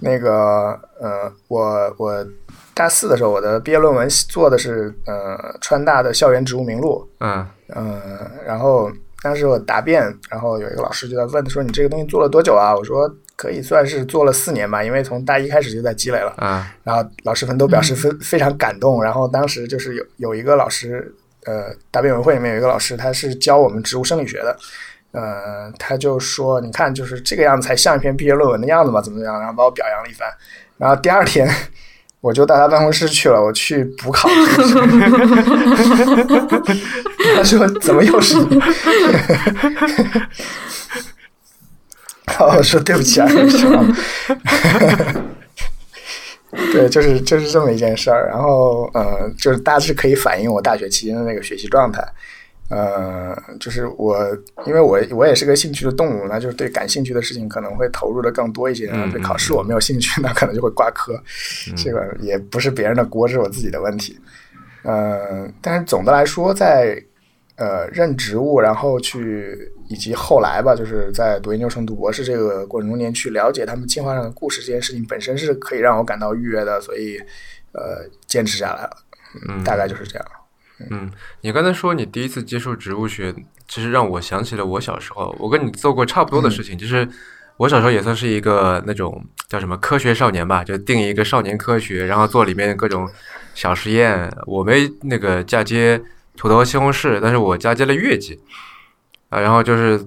[0.00, 2.26] 那个呃，我我。
[2.72, 7.06] 大四的时候，我的毕业论文做的是呃川大的校园植物名录。
[7.18, 8.00] 嗯嗯，
[8.46, 12.74] 然后当时我答辩，然后有一个老师就在问，说你这个东西做了多久啊？
[12.74, 16.32] 我说可以算是做了四年吧，因为从大一开始就在积累了。
[16.38, 19.02] 嗯，然后老师们都表示非非常感动。
[19.02, 21.14] 然后当时就是有有一个老师，
[21.46, 24.56] 呃，答辩委员会里面有一个老师，他是教我们植物生理学的。
[25.12, 29.40] 呃，他就说，你看，就是这个样子才像一篇毕业论文的样子嘛，怎么怎么样？
[29.40, 30.28] 然后把我表扬了一番。
[30.78, 31.48] 然后第二天。
[32.22, 34.28] 我就到他办公室去了，我去补考。
[37.34, 38.58] 他说：“怎么又是你？”
[42.28, 43.82] 然后我说：“对不起啊，对不起啊
[46.50, 48.28] 对不起啊。”对，就是就是这么一件事儿。
[48.28, 52.06] 然后呃，就是大致可以反映我大学期间的那个学习状态。
[52.68, 54.16] 呃，就是我，
[54.64, 58.86] 因为我我也是个兴趣的动物，那就是对感兴趣的事情可能会投入的更多一些。
[59.10, 61.20] 对考试我没有兴趣， 那可能就会挂科。
[61.76, 64.16] 这个也不是别人的锅，是我自己的问题。
[64.84, 67.02] 呃，但是总的来说，在
[67.56, 77.18] 呃认职务，然后去以及后来吧，就是在读研究生、读博士这个过程中间去了解他们进化上的故事，这件事情本身是可以让我感到愉悦的，所以
[77.72, 78.90] 呃坚持下来了。
[79.48, 80.26] 嗯，大概就是这样。
[80.90, 83.34] 嗯，你刚才说你第一次接触植物学，
[83.66, 87.08] 其实让我想起了我小时候，我跟你做过差不多的事情，就是
[87.56, 93.10] 我小时候也算是一个那种叫什么科学少年吧，就定一个少年科学，然后做里面各种
[93.54, 94.32] 小实验。
[94.46, 96.00] 我没那个嫁接
[96.36, 98.40] 土豆和西红柿，但是我嫁接了月季
[99.30, 99.98] 啊，然后就是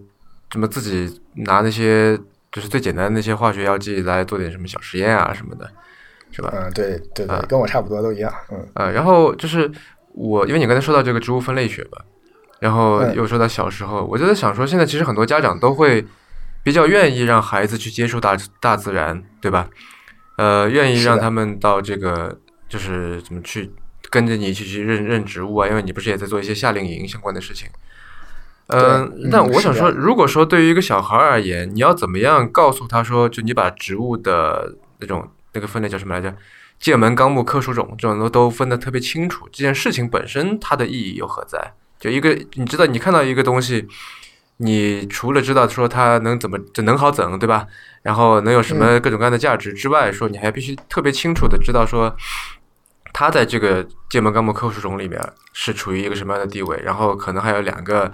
[0.51, 2.15] 怎么自己拿那些
[2.51, 5.67] 就是最简单的那些化学药剂来做点什么小实验啊什么的，
[6.31, 6.53] 是吧？
[6.53, 8.31] 嗯，对对对，跟我差不多都一样。
[8.51, 9.69] 嗯啊，然后就是。
[10.15, 12.05] 我因为你刚才说到这个植物分类学吧，
[12.59, 16.05] 然后又说到小时候，我就在想说，现在其实很多家长都会
[16.61, 19.67] 比较愿意让孩子去接触大大自然，对吧？
[20.37, 22.37] 呃，愿意让他们到这个
[22.69, 23.71] 就是怎么去
[24.11, 25.67] 跟着你一起去认认植物啊？
[25.67, 27.67] 因为你不是也在做一些夏令营相关的事情。
[28.67, 36.33] 嗯，那我想说，如果说对于一个小孩而言，你要怎么样告诉他说，就你把植物的那种那个分类叫什么来着？
[36.79, 41.73] 界门纲目科属种这种都都分得特别清楚，这件事情本身它的意义又何在？
[41.99, 43.87] 就一个你知道，你看到一个东西，
[44.57, 47.65] 你除了知道说它能怎么就能好整，对吧？
[48.01, 52.13] 然后能有什么各种各样的价值之外，说你还必须特别清楚的知道说，
[53.13, 55.21] 它在这个界门纲目科属种里面
[55.53, 58.11] 是处于一个什么样的地位，然后可能还有两个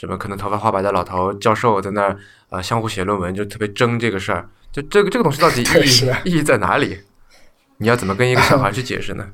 [0.00, 2.16] 什么可能头发花白的老头教授在那儿
[2.48, 6.98] 啊相互写论文，就特别争这个事儿，就这个这个东西到底意义意义在哪里？
[7.76, 9.28] 你要怎么跟一个小孩去解释呢？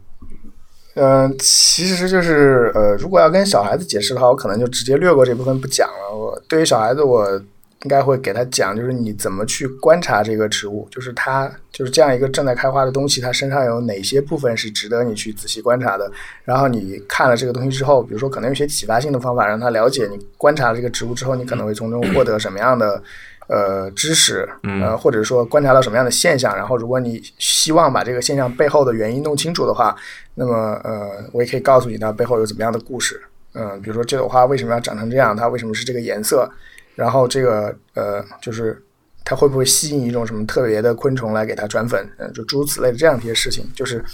[0.97, 6.13] 嗯， 其实就是呃，如果要跟小孩子解释的话，我可能就直接略过这部分不讲了。
[6.13, 7.41] 我对于小孩子，我
[7.83, 16.11] 应该会给他讲，就是你怎么去观察这个植物，就是它就是这样一个正在开花的东西，它身上有哪些部分是值得你去仔细观察的。
[16.45, 23.03] 然后你看了这个东西之后，比如说可能有些启发性的方法，让他了解你观察了这个植物之后，你可能会从中获得什么样的。
[23.49, 24.45] 呃，知识，
[24.83, 29.95] 呃，或者说观察到什么样的现象，然后如果你希望把这个现象背后的原因弄清楚的话，
[30.35, 33.23] 那么呃，我也可以告诉你它背后有怎么样的故事，
[33.55, 36.51] 嗯，比如说这朵花为什么要长成这样，它为什么是这个颜色，
[36.97, 38.83] 然后这个呃，就是
[39.25, 44.05] 它会不会吸引一种什么特别的昆虫来给它转粉，嗯，就诸如此类的这样一些事情，就是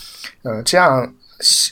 [0.43, 1.11] 呃，这样。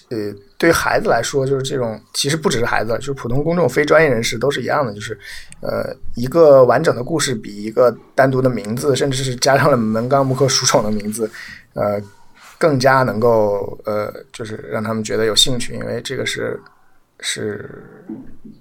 [0.08, 5.16] 呃，对于孩子来说，就是这种，其实不只是孩子，就是普通公众、非专业人士都是一样的，就是，
[5.60, 11.30] 呃，一个完整的故事比一个单独的名字，甚至是加上了门纲目科属种的名字，
[11.74, 12.02] 呃，
[12.58, 16.60] 更加能够呃，就是让他们觉得有兴趣，因为这个是
[17.20, 18.14] 是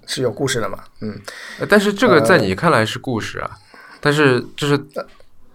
[0.06, 1.20] 是有故事的嘛，嗯。
[1.68, 3.50] 但是这个在你看来是故事啊，
[4.00, 4.78] 但是就是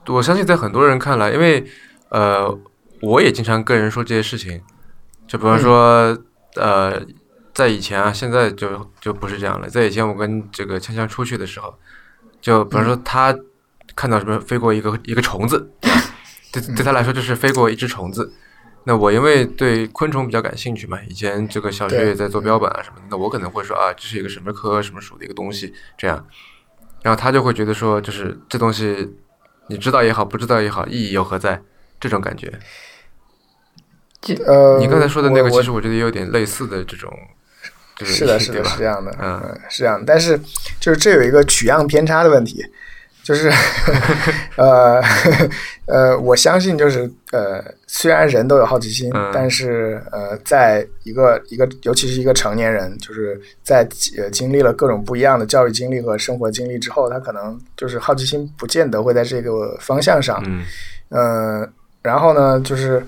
[0.07, 1.65] 我相信在很多人看来，因为
[2.09, 2.59] 呃，
[3.01, 4.61] 我也经常跟人说这些事情，
[5.27, 6.17] 就比方说
[6.55, 7.01] 呃，
[7.53, 9.69] 在以前啊，现在就就不是这样了。
[9.69, 11.73] 在以前我跟这个锵锵出去的时候，
[12.41, 13.35] 就比方说他
[13.95, 15.71] 看到什么飞过一个一个虫子。
[16.51, 18.31] 对对他来说就是飞过一只虫子，
[18.85, 26.25] 那我因为对昆虫比较感兴趣嘛，以前这个小学也在做标本啊什么的，那我可能会说啊，这是一个什么科什么属的一个东西这样，
[27.01, 29.13] 然后他就会觉得说，就是这东西
[29.67, 31.61] 你知道也好，不知道也好，意义又何在？
[31.97, 32.51] 这种感觉。
[34.45, 37.11] 呃，你刚才说的那个，其实我觉得也有点类似的这种，
[37.99, 40.37] 是的，是的，是这样的，嗯，是这样，但是
[40.79, 42.63] 就是这有一个取样偏差的问题。
[43.25, 43.51] 就是，
[44.55, 45.01] 呃，
[45.87, 53.79] 呃，我相信就是呃，虽然人都有好奇心，但是呃，在一个一个，尤其是一个成年人，就是在
[54.19, 60.43] 呃经历了各种不一样的教育经历和生活经历之后，他可能就是好奇心不见得会在这个方向上。
[61.09, 61.67] 嗯，
[62.03, 63.03] 然后呢，就是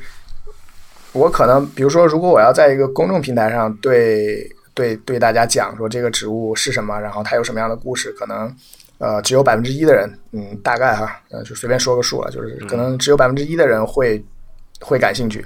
[1.12, 8.52] 我可能比如说，如果我要在一个公众平台上对对对大家讲说这个植物是什么，然后它有什么样的故事，可能。
[9.00, 14.24] 呃，只有百分之一的人，嗯，大概哈，呃，就随便说个数了，就是可能只有百分之一的人会
[14.80, 15.46] 会感兴趣。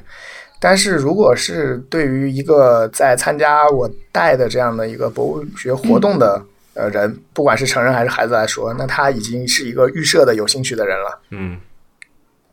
[0.58, 6.42] 但是如果是对于一个在参加我带的这样的一个博物学活动的
[6.76, 11.58] 呃人，不管是成人还是孩子来说，那他已经是一个预设的有兴趣的人了，嗯，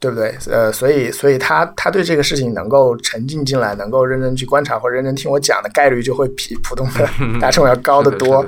[0.01, 0.35] 对不对？
[0.51, 7.09] 呃，所以所以他他对这个事情能够沉浸进来，能够认真去观察或认真听我讲的概率就会比普通的
[7.39, 8.45] 大众要高得多，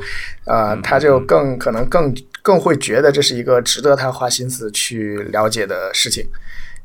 [0.47, 2.13] 啊，他就更可能更。
[2.43, 6.27] 更会觉得这是一个值得他花心思去了解的事情，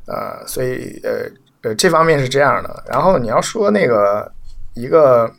[0.06, 1.28] 呃，所以呃
[1.62, 2.84] 呃这方面是这样的。
[2.88, 4.30] 然后你要说那个
[4.74, 5.30] 一个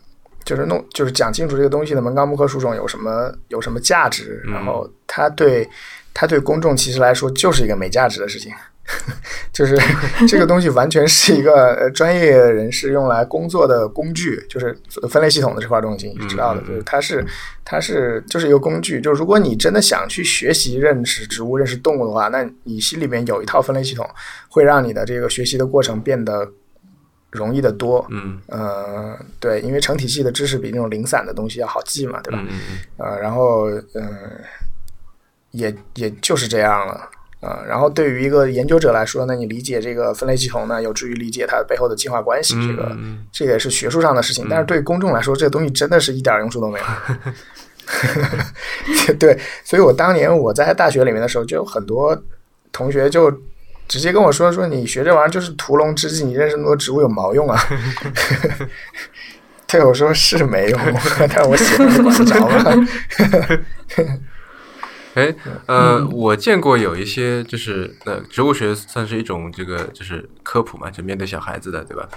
[0.43, 5.67] 就是弄就是讲清楚这个东西的门纲目科属种有什么有什么价值，然后他对
[6.13, 8.51] 他对公众其实来说就是一个没价值的事情。
[9.51, 9.77] 就是
[10.27, 14.77] 这个东西完全是一个专业人士用来工作的工具，就是
[15.09, 16.61] 分类系统的这块东西，你知道的。
[16.61, 17.25] 就是它是
[17.65, 19.01] 它是就是一个工具。
[19.01, 24.09] 就如果你真的想去学习认识植物、认识动物的话，那你心里面有一套分类系统，
[24.47, 26.49] 会让你的这个学习的过程变得
[27.31, 28.05] 容易的多。
[28.09, 32.39] 嗯呃，对，因为成体系的知识比那种零散的东西要好记嘛，对吧？
[32.41, 34.07] 嗯嗯呃，然后嗯，
[35.51, 37.09] 也也就是这样了。
[37.39, 42.55] 啊，然后对于一个研究者来说呢，你理解这个分类系统呢，有助于理解它背后的进化关系。
[42.67, 42.97] 这个，
[43.31, 44.47] 这个也是学术上的事情。
[44.49, 46.85] 但是对公众来说，这个东西真的是一点用处都没有。
[49.17, 52.21] 对，所以我当年我在大学里面的时候，就有很多
[52.71, 53.31] 同学就
[53.87, 57.57] 直接跟我说：“说你学这玩意儿就是屠龙之计，你认识那么多植物有毛用啊？”
[59.67, 60.79] 对，我说是没用，
[61.19, 62.87] 但是我喜欢管得着吗？
[65.17, 65.33] 哎，
[65.65, 72.07] 呃，我见过有一些，就是呃，植物学算是一种这个就是科普嘛，就面对小孩子的，对吧？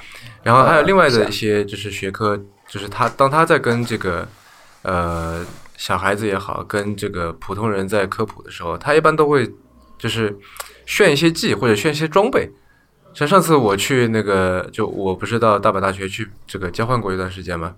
[0.42, 4.28] 然后还有另外的一些就是学科，就是他当他在跟这个
[4.82, 5.42] 呃
[5.78, 9.50] 小孩子也好，跟这个普通人在科普的时候，他一般都会
[9.98, 10.36] 就是
[10.84, 12.50] 炫一些技或者炫一些装备。
[13.14, 17.74] 像上次我去那个，就我不是到大阪大学去这个交换过一段时间嘛，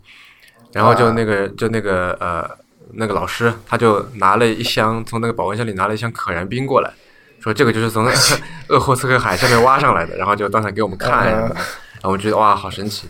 [0.72, 2.60] 然后就那个就那个呃。
[2.94, 6.92] 那个老师他就拿了一箱，从那个保温箱里拿了一箱可燃冰过来，
[7.40, 8.04] 说这个就是从
[8.68, 13.08] 鄂霍次克海下面挖上来的，然后就当场给我们看，然后我觉得哇，好神奇，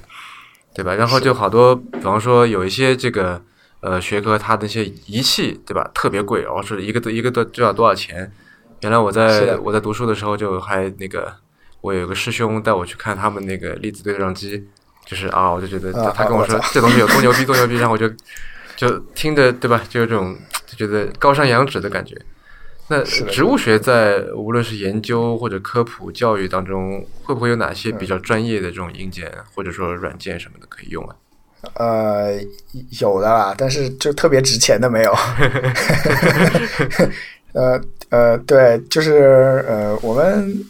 [0.75, 0.95] 对吧？
[0.95, 3.43] 然后就好多，比方说有一些这个
[3.81, 5.91] 呃学科，它那些仪器，对吧？
[5.95, 8.31] 特别贵，然后，是一个都一个都就要多少钱？
[8.81, 11.33] 原来我在我在读书的时候就还那个，
[11.81, 14.67] 我有个师兄带我去看他们那个粒子对撞机，
[15.05, 18.09] 就是啊，我就觉得他跟我说这东西有多牛逼多牛逼，然后我就。
[18.77, 19.83] 就听着对吧？
[19.89, 22.17] 就有种就觉得高山仰止的感觉。
[22.89, 31.17] 那植物学在无论是研究或者科普教育当中，会不会有哪些比较专业的这种硬件或者说软件什么的可以用啊？
[31.75, 32.39] 呃，
[33.01, 35.13] 有的啦，但是就特别值钱的没有。
[37.55, 37.81] 呃
[38.11, 40.65] 呃，对，就是呃，我们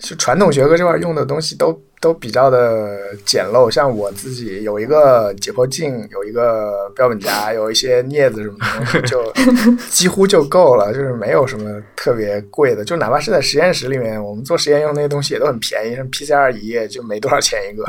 [0.00, 1.80] 是传统学科这块用的东西都。
[2.04, 8.58] 都比较的简陋，像我自己有一个解剖镜，有一个标本夹，有一些镊子什么
[8.92, 9.32] 的，就
[9.88, 12.84] 几乎就够了，就是没有什么特别贵的。
[12.84, 17.84] 就哪怕是在实验室里面，我们做实验用那些东西也都很便宜，像 PCR 仪就没多少钱一个，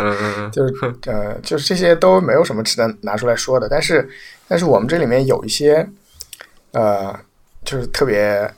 [0.49, 0.73] 就是
[1.08, 3.67] 呃，就是这些都没有什么值得拿出来说的。
[3.67, 4.08] 但是，
[4.47, 5.86] 但是我们这里面有一些
[6.71, 7.13] 呃，
[7.65, 8.49] 就是特别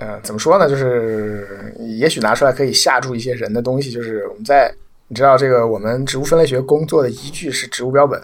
[0.00, 0.66] 呃，怎么说呢？
[0.66, 4.74] 就是也许拿出来可以吓住一些人的东西，就是我们在
[5.08, 8.18] 你知道这个我们植物分类学工作的依据是植物标本，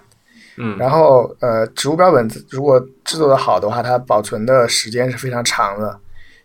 [0.57, 5.99] 嗯，然后呃，植物标本如果制作的好的话，它保存的时间是非常长的，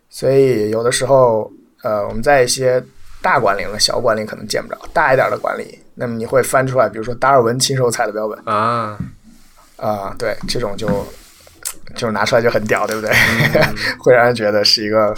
[0.09, 1.49] 所以有的时候
[1.81, 2.83] 呃，我们在一些
[3.21, 8.97] 大管理了小管理可能见不着，大一点的管理，那么你会翻出来，比如说达尔文亲手采的标本啊，
[9.77, 10.87] 啊、对，这种就
[11.95, 13.11] 就拿出来就很屌，对不对？
[13.99, 15.13] 会让人觉得是一个，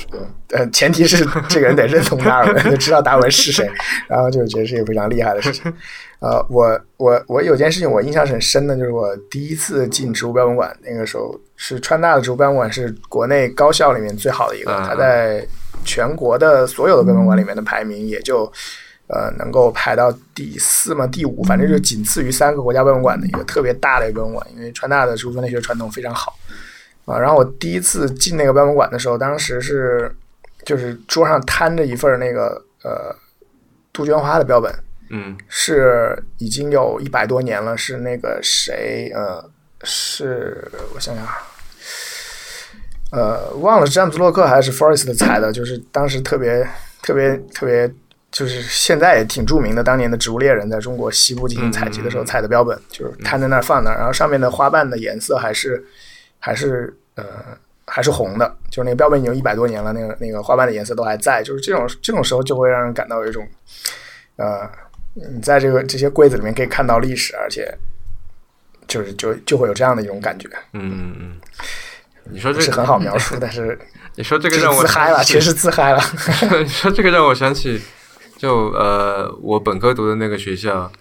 [0.51, 3.69] 呃，前提是这个人得认同达尔文，就 知道达尔文是谁，
[4.07, 5.71] 然后就觉得是一个非常厉害的事情。
[6.19, 15.45] 呃，我我我有件事情我印象很深的，就是我第一次进植物标本馆，那个时候是川大的植物标本馆是国内高校里面最好的一个，啊它在
[15.83, 18.51] 全国的所有的标本馆里面的排名也就。
[19.07, 26.33] 呃，能够排到第四嘛，第五，反正就仅次于三个国家标本馆的一个特别大的一个博物馆，因为川大的植物分类学传统非常好
[27.05, 27.17] 啊。
[27.19, 30.13] 然后我第一次进那个标本馆的时候，当时是
[30.65, 33.15] 就是桌上摊着一份那个呃
[33.91, 34.73] 杜鹃花的标本，
[35.09, 39.43] 嗯是已经有一百多年了，是那个谁呃，
[39.83, 41.37] 是我想想啊，
[43.11, 46.67] 呃，忘了是詹姆斯洛克还是 Forrest 采的，就是当时特别
[47.01, 47.87] 特别特别，
[48.31, 55.83] 就是现在也挺著名的，当年的植物猎人在中国西部进行采集的时候采的标本，就是摊在那儿放那儿，然后上面的花瓣的颜色还是
[56.45, 57.23] 还是呃
[57.87, 63.47] 还是红的，就是那个标本已经一百多年了，那个那个花瓣的颜色都还在，就是这种这种时候就会让人感到有一种
[64.35, 64.69] 呃，
[65.13, 67.73] 你在这个这些柜子里面可以看到历史，而且
[68.89, 71.39] 就是就就会有这样的一种感觉，嗯嗯嗯，
[72.25, 73.79] 你说这个很好描述，但是
[74.15, 76.01] 你说这个让我自嗨了，确实自嗨了。
[76.61, 77.81] 你说这个让我想起，
[78.37, 80.91] 就呃，我本科读的那个学校，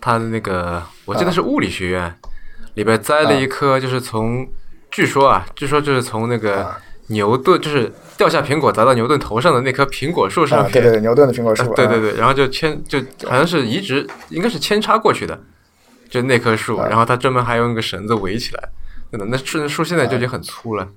[0.00, 2.18] 它的那个我记得是物理学院，
[2.74, 4.46] 里边栽了一棵，就是从
[4.90, 6.80] 据说啊，据说就是从那个啊。
[7.08, 15.38] 牛顿，就是掉下苹果砸到牛顿头上的那棵苹果树上对对对，牛顿的苹果树，啊对对对，然后就牵就好像是移植，应该是扦插过去的，
[16.08, 16.88] 就那棵树，啊。
[16.88, 18.68] 然后他专门还用一个绳子围起来，
[19.12, 20.88] 真的，那树树现在就已经很粗了，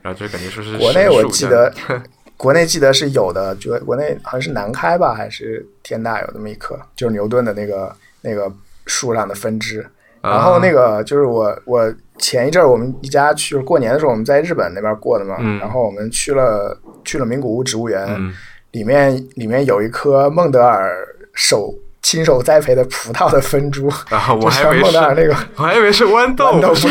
[0.00, 1.74] 然后就感觉说是国内我记得，
[2.38, 8.48] 国内记得是有的，就国内好像是南开吧，还是天大有那么一棵，就是牛顿的那个那个
[8.86, 9.84] 树上的分支。
[10.22, 15.58] 然后那个个就是我我前一阵儿我们一家去过年的时候，我们在日本那边过的嘛，嗯。
[15.58, 18.32] 然后我们去了去了名古屋植物园，嗯。
[18.72, 26.88] 里面里面有一棵孟德尔手亲手栽培的葡萄的分株，啊，我就是还以为是孟德尔那个我还以为是豌豆，豌豆不可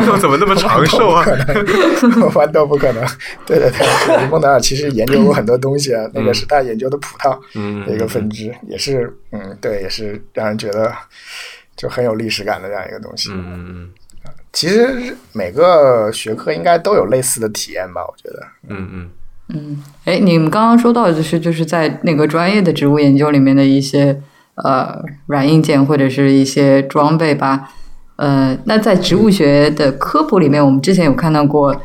[0.00, 1.22] 豌豆 怎么那么长寿啊？
[2.32, 3.04] 豌豆不可能，
[3.44, 7.38] 对对对，孟德尔其实研究过很多东西啊，那个是他研究的葡萄
[7.86, 10.90] 一个分支，也是嗯，对，也是让人觉得
[11.80, 13.30] 就很有历史感的这样一个东西。
[13.32, 13.90] 嗯嗯嗯
[14.52, 18.46] 其实每个学科应该都有类似的体验吧，我觉得。
[18.68, 19.08] 嗯嗯
[19.48, 24.20] 嗯，哎，你们刚刚说到的就是就是在那个专业的植物研究里面的一些
[24.56, 27.72] 呃软硬件或者是一些装备吧。
[28.16, 31.80] 呃，那在植物学的科普里面，我们之前有看到过，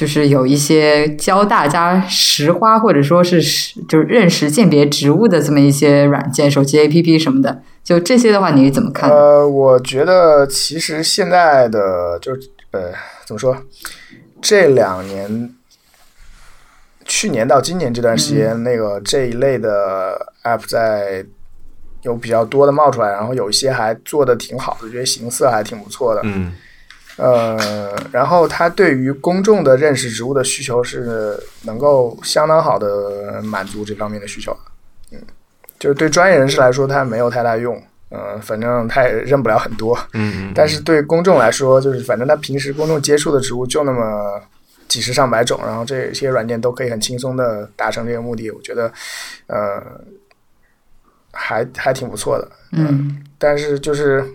[0.00, 7.60] 就是有一些教大家识花或者说是识就是认识鉴别植物的这么一些软件、手机 APP 什么的。
[7.84, 9.10] 就这些的话，你怎么看？
[9.10, 12.92] 呃，我觉得其实现在的就是呃，
[13.26, 13.54] 怎么说？
[14.40, 15.54] 这两年，
[17.04, 21.26] 去年到今年这段时间，那个这一类的 app 在
[22.00, 26.22] 有比较多的冒出来，然后有一些还做的挺好的，觉得形色还挺不错的。
[26.24, 26.50] 嗯
[27.20, 34.58] 呃，然后它对于公众的认识植物的需求是能够相当好的满足这方面的需求的。
[35.12, 35.18] 嗯，
[35.78, 37.80] 就是对专业人士来说，它没有太大用。
[38.12, 39.96] 嗯、反正他也认不了很多。
[40.14, 44.42] 嗯，但是对公众来说，就是反正他平时公众接触的植物就那么
[44.88, 48.92] 几十上百种，然后这些软件都可以很轻松的达成这个目的，我觉得，
[49.46, 49.80] 呃，
[51.30, 52.50] 还还挺不错的。
[52.72, 54.28] 嗯但是就是，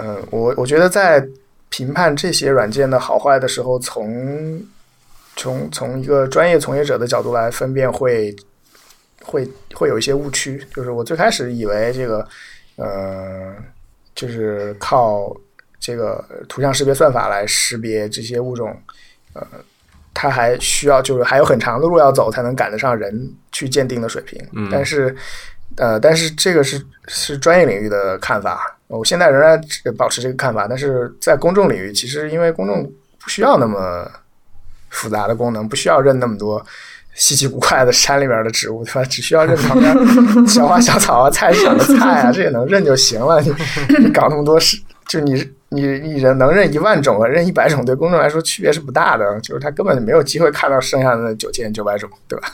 [0.00, 1.26] 嗯、我我觉得在
[1.68, 4.62] 评判这些软件的好坏的时候，从
[5.36, 8.34] 从从一个专业从业者的角度来分辨会，
[9.22, 10.64] 会会有一些误区。
[10.74, 12.26] 就是我最开始以为这个，
[12.76, 13.54] 呃，
[14.14, 15.36] 就是靠
[15.78, 18.74] 这个图像识别算法来识别这些物种，
[19.34, 19.46] 呃，
[20.14, 24.42] 它还需要就是还有很长的路要走才能赶得上人去鉴定的水平。
[24.52, 25.14] 嗯但是，
[25.76, 29.60] 呃，但是这个是是专业领域的看法，我现在仍然
[29.96, 30.66] 保持这个看法。
[30.68, 32.82] 但是在公众领域，其实因为公众
[33.22, 34.10] 不需要那么
[34.90, 36.64] 复杂的功能，不需要认那么多
[37.14, 39.04] 稀奇古怪的山里边的植物，对吧？
[39.04, 39.94] 只需要认旁边
[40.46, 43.40] 小花小草啊、菜市场的菜啊，这也能认就行了。
[43.40, 43.52] 你
[44.04, 45.34] 你搞那么多是就你
[45.70, 52.48] 你你人能认一万种和认一百种，对公众来说区别是不大的，就是他根本没有机会看到剩下的九千九百种，对吧？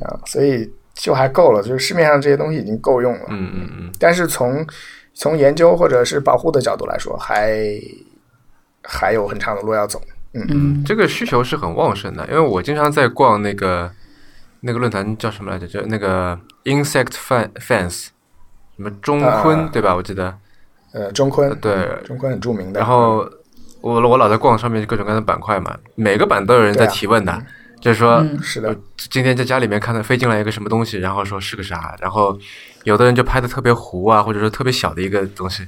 [0.00, 3.26] 啊，所以就还够了，就是市面上这些东西已经够用了。
[3.28, 3.92] 嗯嗯嗯。
[3.98, 4.64] 但是从
[5.14, 7.80] 从研究或者是保护的角度来说，还
[8.82, 10.00] 还有很长的路要走。
[10.32, 13.90] 嗯嗯，这个需求是很旺盛的，因为我经常在逛那个
[14.60, 15.66] 那个论坛叫什么来着？
[15.66, 18.08] 就那个 Insect Fan Fans，
[18.76, 19.94] 什么中坤对吧？
[19.94, 20.36] 我记得。
[20.92, 22.80] 呃，中坤对，中坤很著名的。
[22.80, 23.28] 然后
[23.80, 27.40] 我我老在逛上面各种各样的板块嘛，每个板都有人在提问的，
[27.80, 32.36] 就是说，是的，今天在家里面看到飞进来一个什么东西，然后说是个啥，然后
[32.84, 35.66] 有的人就拍的特别糊啊，或者说特别小的一个东西，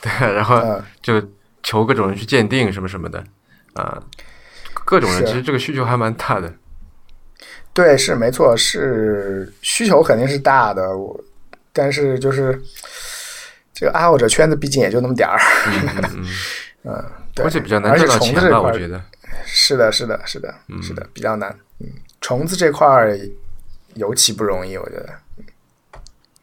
[0.00, 0.62] 对，然后
[1.00, 1.20] 就
[1.62, 3.24] 求各种人去鉴定什么什么的，
[3.72, 4.00] 啊，
[4.72, 6.52] 各种人其实这个需求还蛮大的。
[7.72, 11.18] 对，是没错，是需求肯定是大的，我
[11.72, 12.62] 但是就是。
[13.78, 15.38] 这个爱好者圈子毕竟也就那么点儿，
[16.84, 17.04] 嗯，
[17.36, 18.58] 对，而且比较难挣到钱吧？
[18.58, 18.98] 我觉得
[19.44, 21.54] 是的，是的，是的，是的，比较难。
[21.80, 21.86] 嗯，
[22.22, 23.14] 虫子这块儿
[23.96, 25.10] 尤其不容易，我觉得。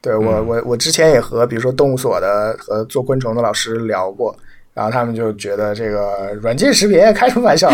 [0.04, 4.38] 对我，我我之前也和比如说动物所的和做昆虫的老师聊过，
[4.74, 7.72] 然后他们就觉得这个软件识别开什么玩笑，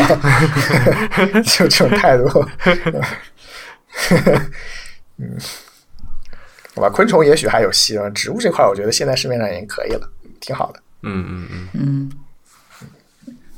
[1.44, 2.46] 就这种态度。
[5.18, 5.36] 嗯。
[6.76, 10.08] 好吧，昆虫也许还有希望，植物这块我觉得现在市面上已经可以了，
[10.40, 10.80] 挺好的。
[11.02, 12.12] 嗯嗯嗯嗯。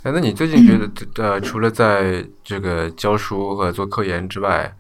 [0.04, 0.90] 哎，那你最近觉得，
[1.22, 4.74] 呃，除了在这个教书和做科研之外，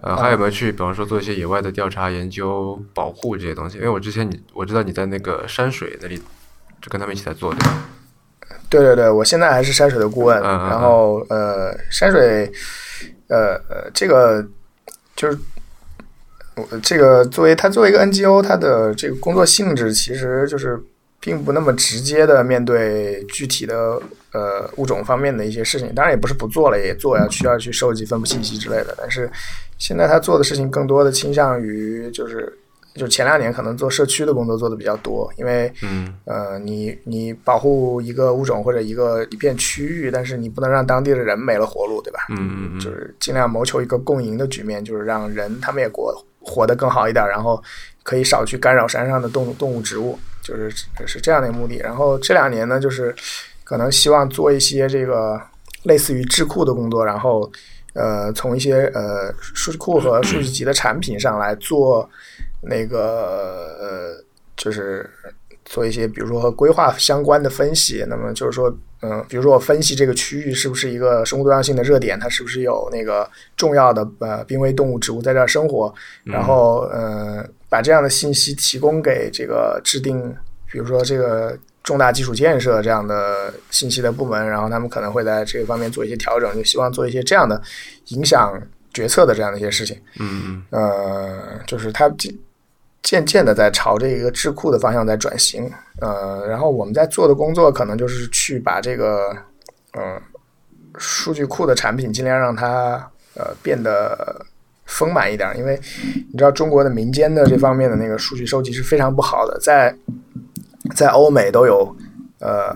[0.00, 3.78] 呃，还有没有去，比方说做一些野外的调查、研究、保护这些东西？
[3.78, 6.16] 因为我之前你我知道你在那个山水那里，
[6.80, 7.88] 就跟他们一起在做，对吧？
[8.70, 10.40] 对对对，我现在还是山水的顾问。
[10.40, 12.50] 然后呃，山水，
[13.28, 14.46] 呃呃，这个
[15.16, 15.38] 就是
[16.54, 16.78] 我。
[16.82, 20.80] 这个作为他作为一个 NGO，他的这个工作性质其实就是
[21.20, 24.00] 并不那么直接的面对具体的
[24.32, 25.94] 呃物种方面的一些事情。
[25.94, 28.94] 当然也不是不做了，也做呀，需要去收集分布信息之类的。
[28.98, 29.30] 但是
[29.78, 32.52] 现在他做的事情更多的倾向于就是
[32.94, 42.26] 就前两年可能做社区的工作做的比较多，因为嗯呃你你保护一个物种或者一个一片区域，但是你不能让当地的人没了活路，对吧？
[42.30, 46.14] 嗯嗯就是尽量谋求一个共赢的局面，就是让人他们也过。
[46.40, 47.62] 活得更好一点，然后
[48.02, 50.70] 可以少去干扰山上的动动物植物，就是
[51.04, 51.76] 是这样的目的。
[51.76, 53.14] 然后这两年呢，就是
[53.64, 55.38] 可能希望做一些这个
[55.82, 57.50] 类似于智库的工作，然后
[57.98, 62.08] 呃，从一些呃数据库和数据集的产品上来做
[62.62, 64.24] 那个呃，
[64.56, 65.10] 就是
[65.64, 68.04] 做一些比如说和规划相关的分析。
[68.08, 68.74] 那么就是说。
[69.00, 75.94] 嗯，比如说我分析这个区域是不是一个生物多样性的热点，它是不是有那个重要的呃濒危动物植物在这儿生活，
[76.24, 80.34] 然后嗯，把这样的信息提供给这个制定，
[80.68, 81.56] 比如说这个
[81.88, 87.58] 重大基础建设这样的信息的部门，然后他们可能会在这个方面做一些调整，就希望做一些这样的
[88.08, 88.60] 影响
[88.92, 89.96] 决策的这样的一些事情。
[90.20, 92.14] 嗯嗯，呃，就是它。
[93.00, 95.70] 渐渐的在朝这个智库的方向在转型，
[96.00, 99.34] 呃，然后我们在做的工作可能就是去把这个，
[99.96, 100.20] 嗯，
[100.98, 104.44] 数据库的产品尽量让它呃变得
[104.84, 105.80] 丰满一点，因为
[106.30, 109.94] 你知道中国的民间的这方面的那个数据收集是非常不好的，在
[110.94, 111.96] 在欧美都有
[112.40, 112.74] 呃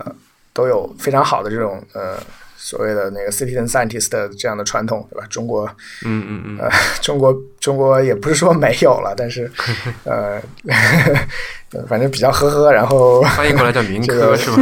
[0.52, 2.16] 都有非常好的这种呃。
[2.64, 5.26] 所谓的那个 citizen scientist 的这样的传统，对吧？
[5.28, 5.66] 中国，
[6.04, 9.50] 嗯嗯嗯，呃，中国中国也不是说没有了，但是，
[10.04, 10.40] 呃。
[11.88, 14.56] 反正比较呵呵，然后 翻译过来叫民科是吧？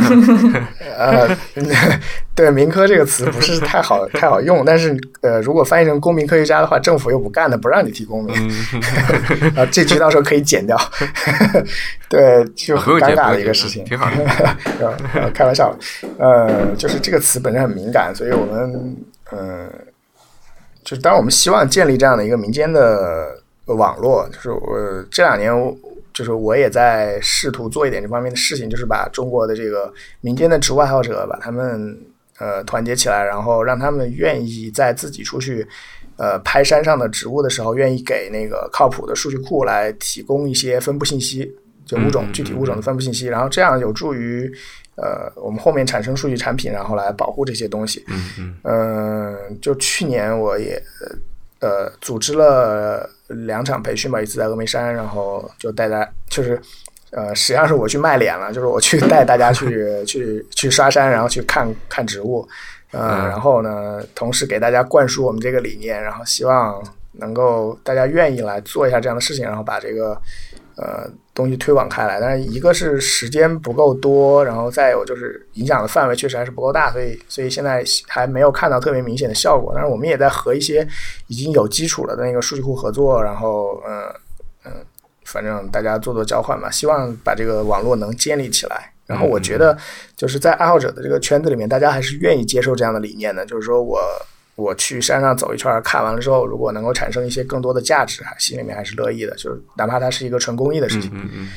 [0.96, 1.36] 呃，
[2.34, 8.34] 对，民科这个词不是太好太好用，但是呃，如果翻译成公民科学家的话，政府又不干的，不让你提公民，
[9.56, 10.78] 啊，这句到时候可以剪掉。
[12.08, 15.30] 对，就很尴尬的一个事情，挺好的。
[15.34, 15.76] 开玩笑，
[16.18, 18.96] 呃，就是这个词本身很敏感，所以我们
[19.32, 19.68] 嗯，
[20.84, 23.36] 就是当我们希望建立这样的一个民间的
[23.66, 25.52] 网络，就是我这两年。
[26.12, 31.98] 就是我也在试图做一点这方面的事情，就是把中国的这个民间的植物爱好者，把他们
[32.38, 35.66] 呃团结起来，然后让他们愿意在自己出去
[36.16, 41.50] 呃拍山上的植物的时候，愿意给那个靠谱的数据库来提供一些分布信息，
[41.84, 44.52] 就物种具体物种的分布信息，然后这样有助于
[44.96, 48.04] 呃我们后面产生数据产品，然后来保护这些东西。
[48.64, 50.80] 嗯就去年我也
[51.60, 53.08] 呃组织了。
[53.46, 56.60] 两场培训吧，一次在峨眉山，然后就带大家，就是，
[57.12, 62.44] 呃，实际上是我去卖脸了，就是我去带大家去 去去刷山，然后去看看植物，
[62.90, 66.82] 呃，然后呢，同时给大家灌输我们这个理念，然后希望
[67.12, 70.20] 能够大家愿意来做一下这样的事情，然后把这个
[70.76, 71.08] 呃
[71.40, 72.20] 东西推广开来。
[72.20, 79.72] 但是一个是时间不够多，然后再有就是影响的范围确实还是不够大，所以所以现在还没有看到特别明显的效果。
[79.74, 80.86] 但是我们也在和一些
[81.28, 84.14] 已经有基础了的那个数据库合作，然后嗯
[84.66, 84.72] 嗯，
[85.24, 88.92] 反正大家做做交换吧，希望把这个网络能建立起来。
[89.06, 89.76] 然后我觉得
[90.16, 93.98] 就是在爱好者的这个圈子里面，大家还是愿意接受这样的理念的，就是说我。
[94.60, 99.34] 我去山上走一圈，看完了之后，如果能够产生一些更多的价值，心里面还是乐意的。
[99.36, 101.48] 就是哪怕它是一个纯公益的事情，嗯嗯，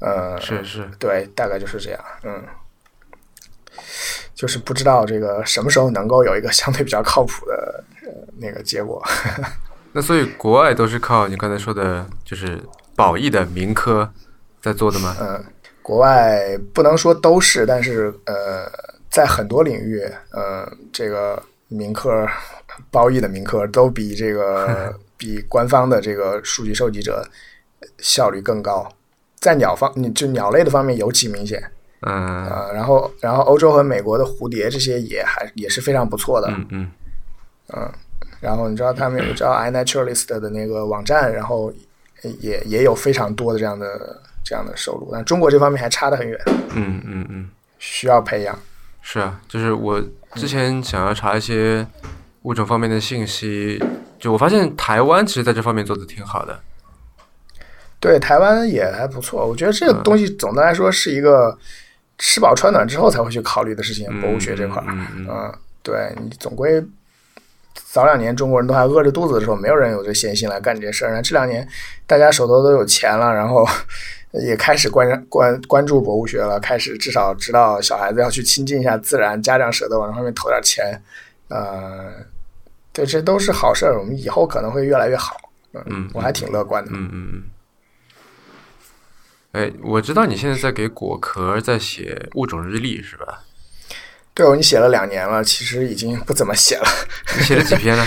[0.00, 2.42] 呃，是是，对，大概就是这样，嗯，
[4.34, 7.82] 就是不知道这个什么时候能够有一个 相对比较靠谱的
[8.38, 9.02] 那个结果。
[9.92, 12.60] 那所以国外都是靠你刚才说的，就是
[12.94, 14.08] 保益的民科
[14.62, 15.16] 在做的吗？
[15.20, 15.44] 嗯，
[15.82, 18.70] 国外不能说都是，但是呃，
[19.10, 20.00] 在很多领域，
[20.30, 21.42] 呃，这个。
[21.68, 22.26] 民科、
[22.90, 27.26] 褒义的民科都比这个 比官方的这个数据收集者
[27.98, 28.88] 效率更高，
[29.40, 31.62] 在鸟方，你就鸟类的方面尤其明显。
[32.06, 36.48] 嗯啊，然后然后欧洲和美国的蝴蝶这些也还也是非常不错的。
[36.50, 36.90] 嗯嗯
[37.74, 37.92] 嗯，
[38.40, 41.72] 然后你知道他们有叫 iNaturalist 的那个网站，然后
[42.40, 46.38] 也也有非常多的这样的这样的收入，但中国这方面还差得很远。
[46.74, 47.48] 嗯嗯嗯，
[47.78, 48.58] 需要培养。
[49.06, 50.02] 是啊，就是我
[50.34, 51.86] 之前想要查一些
[52.42, 53.78] 物种方面的信息，
[54.18, 56.58] 就我发现台湾其实在这方面做的挺好的。
[58.00, 59.46] 对，台湾也还不错。
[59.46, 61.56] 我觉得这个东西总的来说是一个
[62.18, 64.06] 吃饱穿暖之后才会去考虑的事情。
[64.22, 66.82] 博物学这块儿，嗯，对你总归
[67.74, 71.08] 早两年中国人都还饿着肚子的时候，没有人有这闲心来干这些事儿。
[71.08, 71.68] 然后这两年
[72.06, 73.68] 大家手头都有钱了，然后。
[74.42, 81.00] 也开始关关关注博物学了，开始至少知道小孩子要去亲近一下自然，家长舍得往这上面投点钱，
[81.48, 82.12] 呃，
[82.92, 85.36] 对，这都是好事儿，我们以后可能会越来越好，
[85.86, 87.42] 嗯，我还挺乐观的，嗯嗯嗯。
[89.52, 93.44] 哎，我知道你现在在给果壳在写物种日历是吧？
[94.34, 96.84] 对，我你写了两年了，其实已经不怎么写了。
[97.36, 98.04] 你写了几篇呢？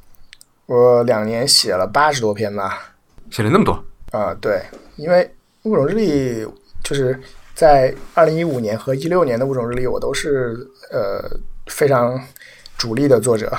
[0.64, 2.94] 我两年写了八十多篇吧。
[3.30, 3.84] 写了那么多？
[4.12, 4.62] 啊，对，
[4.96, 5.30] 因为。
[5.68, 6.46] 物种日历
[6.82, 7.18] 就是
[7.54, 10.56] 在二零一五年和一六年的物种日历，我都是
[10.90, 11.22] 呃
[11.66, 12.20] 非常
[12.76, 13.52] 主力的作者。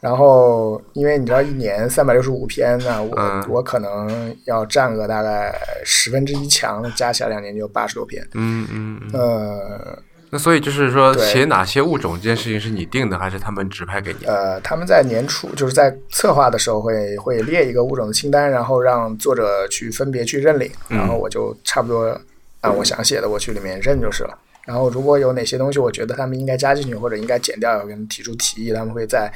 [0.00, 8.26] 然后，因为你知道一年三百六十五篇，那我我可能要占个大概十分之一强，加起来两年就八十多篇。
[8.32, 9.10] 嗯嗯嗯。
[9.12, 9.98] 呃，
[10.30, 14.26] 那所以就是说，写哪些物种这件事情是你定的，还是他们指派给你？
[14.26, 22.18] 呃，他们在年初就是在策划的时候会会列一个物种的清单，然后让作者去分别去认领，然后我就差不多
[22.60, 24.38] 按我想写的我去里面认就是了。
[24.66, 29.32] 然后如果有哪些东西我觉得他们应该加进去或者应该减掉，我跟他们提出提议，他们会在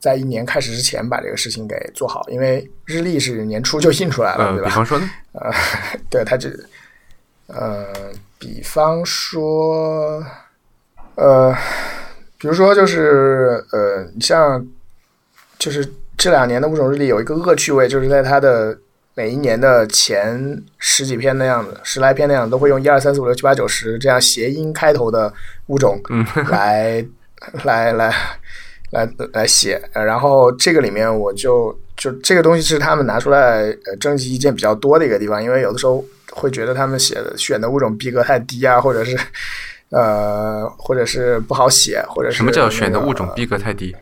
[0.00, 4.68] 在一年开始之前把这个事情给做好，因为日历是年初就印出来了，对吧？
[4.68, 5.10] 比方说呢？
[5.32, 5.52] 呃，
[6.08, 6.48] 对，他就
[7.48, 7.86] 呃，
[8.38, 10.24] 比方说，
[11.14, 11.54] 呃，
[12.38, 14.66] 比如说就是呃，你像
[15.58, 18.78] 就是这两年的物种日历有一个恶趣味，就是在它的。
[19.14, 25.34] 每一年的前十几篇那样子，十来篇那样，都会用一二三四五六七八九十这样谐音开头的
[25.66, 26.00] 物种
[26.48, 27.04] 来
[27.64, 28.14] 来来
[28.92, 29.82] 来来写。
[29.92, 36.04] 然后这个里面，我就就这个东西是他们拿出来呃征集意见比较多的一个地方，因为有的时候
[36.38, 39.18] 会觉得他们写的选的物种逼格太低啊，或者是
[39.90, 43.94] 呃或者是不好写，或者是什么叫选的物种逼格太低？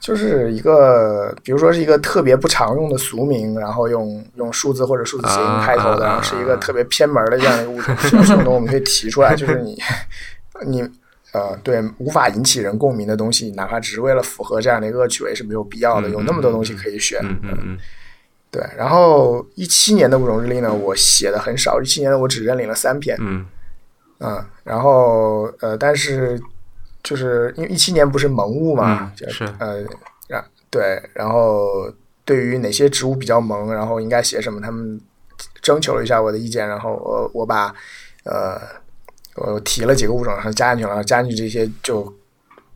[0.00, 9.80] 就是一个，比如说是一个特别不常用的俗名，然后用用数字或者数字谐音开头的，然后是一个特别偏门的这样的一个物种，这种东西我们可以提出来，就是你
[10.66, 10.82] 你
[11.32, 17.20] 呃，对无法引起人共鸣的东西，哪怕只是为了符合这样的一个恶趣味是没有必要的，有那么多东西可以选。
[17.22, 17.78] 嗯嗯嗯。
[18.52, 23.16] 对，然后一七年的物种日历呢，我写的很少，一七年的我只认领了三篇。
[23.18, 23.44] 嗯。
[24.20, 26.40] 嗯，然后呃，但是。
[27.04, 29.82] 就是因为一七年不是萌物嘛，是呃，
[30.28, 31.92] 然对，然后
[32.24, 35.00] 对于哪些植物比较萌，然后应该写什么，他们
[35.60, 37.74] 征求了一下我的意见，然后我我把
[38.22, 38.56] 呃
[39.34, 42.14] 我提了几个物种，然后加进去了，加进去这些就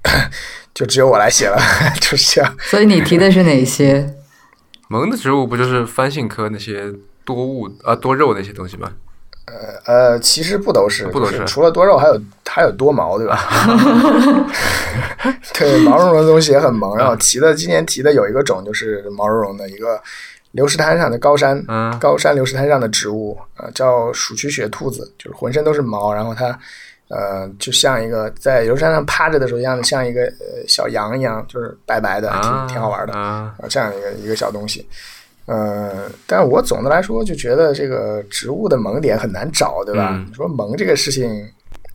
[0.74, 1.56] 就只有我来写了，
[2.02, 2.56] 就是这样。
[2.62, 4.12] 所以你提的是哪些
[4.88, 5.46] 萌的植物？
[5.46, 6.92] 不就是番杏科那些
[7.24, 8.92] 多物啊多肉那些东西吗？
[9.46, 9.54] 呃
[10.12, 13.38] 呃，其实不都是，不都是，除了多肉，还有还有多毛，对吧？
[15.54, 16.96] 对，毛茸茸的东西也很萌。
[16.96, 20.02] 然后提的今年提的有一个种，就是毛茸茸的一个
[20.50, 21.64] 流石滩上的高山，
[22.00, 26.58] 高山流石滩上的植物，呃，叫鼠曲雪兔子，就是浑身都是毛，然后它
[27.08, 34.86] 呃，就像一个在游山上趴着的时候一样，像一个呃小羊一样，就是白白的，挺挺好玩的啊，这样一个一个小东西。
[35.44, 40.10] 呃，但我总的来说就觉得这个植物的萌点很难找，对吧？
[40.14, 41.48] 嗯你说萌这个事情，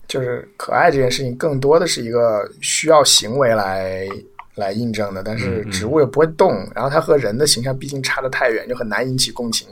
[0.08, 4.08] 就是可爱这件事情，更多的是一个需要行为来
[4.54, 5.22] 来印证的。
[5.22, 9.68] 但是植物又不会动，然后它和人的形象毕竟差得太远，就很难引起共情。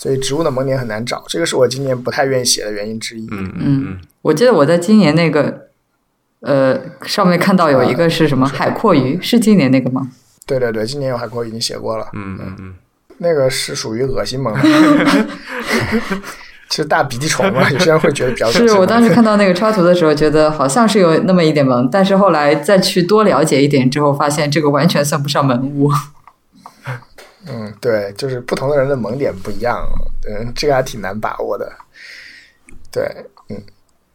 [0.00, 3.26] 所以植物的萌点很难找，这个是我今年不太愿意写的原因之一。
[3.30, 5.66] 嗯嗯嗯，我记得我在今年那个
[6.40, 10.10] 呃上面看到有一个是什么海阔鱼，是今年那个吗？
[10.46, 12.74] 对对对，今年有海阔已经写过了，嗯嗯嗯，
[13.18, 14.56] 那个是属于恶心萌。
[16.70, 25.90] 其实大鼻涕虫嘛，有些人会觉得比较是我当时看到那个插图的时候，觉得好像是有那么一点萌，但是后来再去多了解一点之后，发现这个完全算不上萌物。
[27.46, 29.86] 嗯，对，就是不同的人的萌点不一样，
[30.28, 31.72] 嗯，这个还挺难把握的。
[32.92, 33.04] 对，
[33.48, 33.62] 嗯，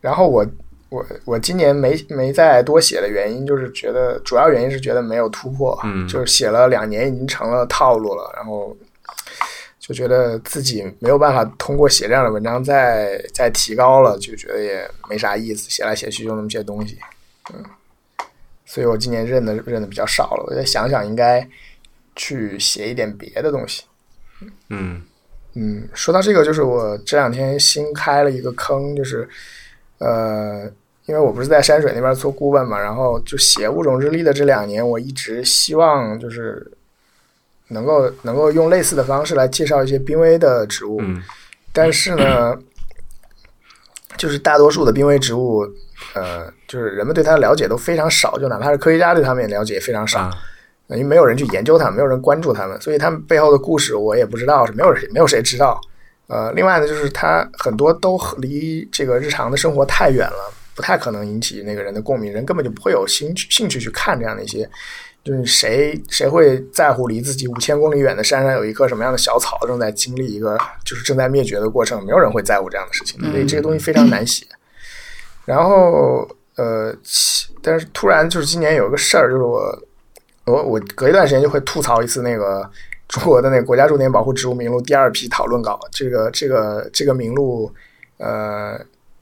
[0.01, 0.45] 然后我
[0.89, 8.75] 我我今年没没再多写的原因，就是觉得主要原因是觉得没有突破，嗯就是写了两年已经成了套路了，然后
[9.79, 16.99] 就觉得自己没有办法通过写这样的文章再再提高了，就觉得也没啥意思，写来写去就那么些东西，
[17.53, 17.63] 嗯，
[18.65, 21.47] 所以我今年认的认的比较少了，我再想想应该
[22.15, 23.83] 去写一点别的东西。
[24.69, 25.01] 嗯
[25.53, 29.27] 嗯，说到这个，就是我这两天新开了一个坑，就是
[29.99, 30.69] 呃，
[31.05, 36.69] 因为我不是在山水那边做顾问嘛，然后就写物种日历的这两年，我一直希望就是
[37.69, 41.23] 能够能够用类似的方式来介绍一些濒危的植物，嗯
[41.71, 42.57] 但是呢，
[44.17, 45.65] 就是大多数的濒危植物，
[46.13, 50.19] 呃，就是人们对它的了解都非常少，就哪怕是科学家对它们也了解非常少。
[50.19, 50.31] 啊
[50.89, 55.79] 因为没有人去研究它们，没有人关注他们，所以他们背后的故事我也不知道，是没有谁没有谁知道。
[56.27, 64.69] 呃，另外呢，就是它很多都离这个日常的生活太远了，不太可能引起那个人的共鸣，人根本就不会有兴趣兴趣去看这样的一些。
[65.23, 70.55] 就是谁谁会在乎离自己五千公里远的山上有一棵什么样的小草正在经历一个
[70.85, 72.05] 就是正在灭绝的过程？
[72.05, 74.45] 没有人会在乎这样的事情，所以这个东西非常难写。
[75.43, 79.75] 然后呃，其但是突然就是今年有一个事儿，就是我
[80.45, 82.69] 我我隔一段时间就会吐槽一次那个
[83.07, 87.71] 中国的那个国家重点保护植物名录第二批讨论稿，这个这个这个名录，
[88.17, 88.79] 呃，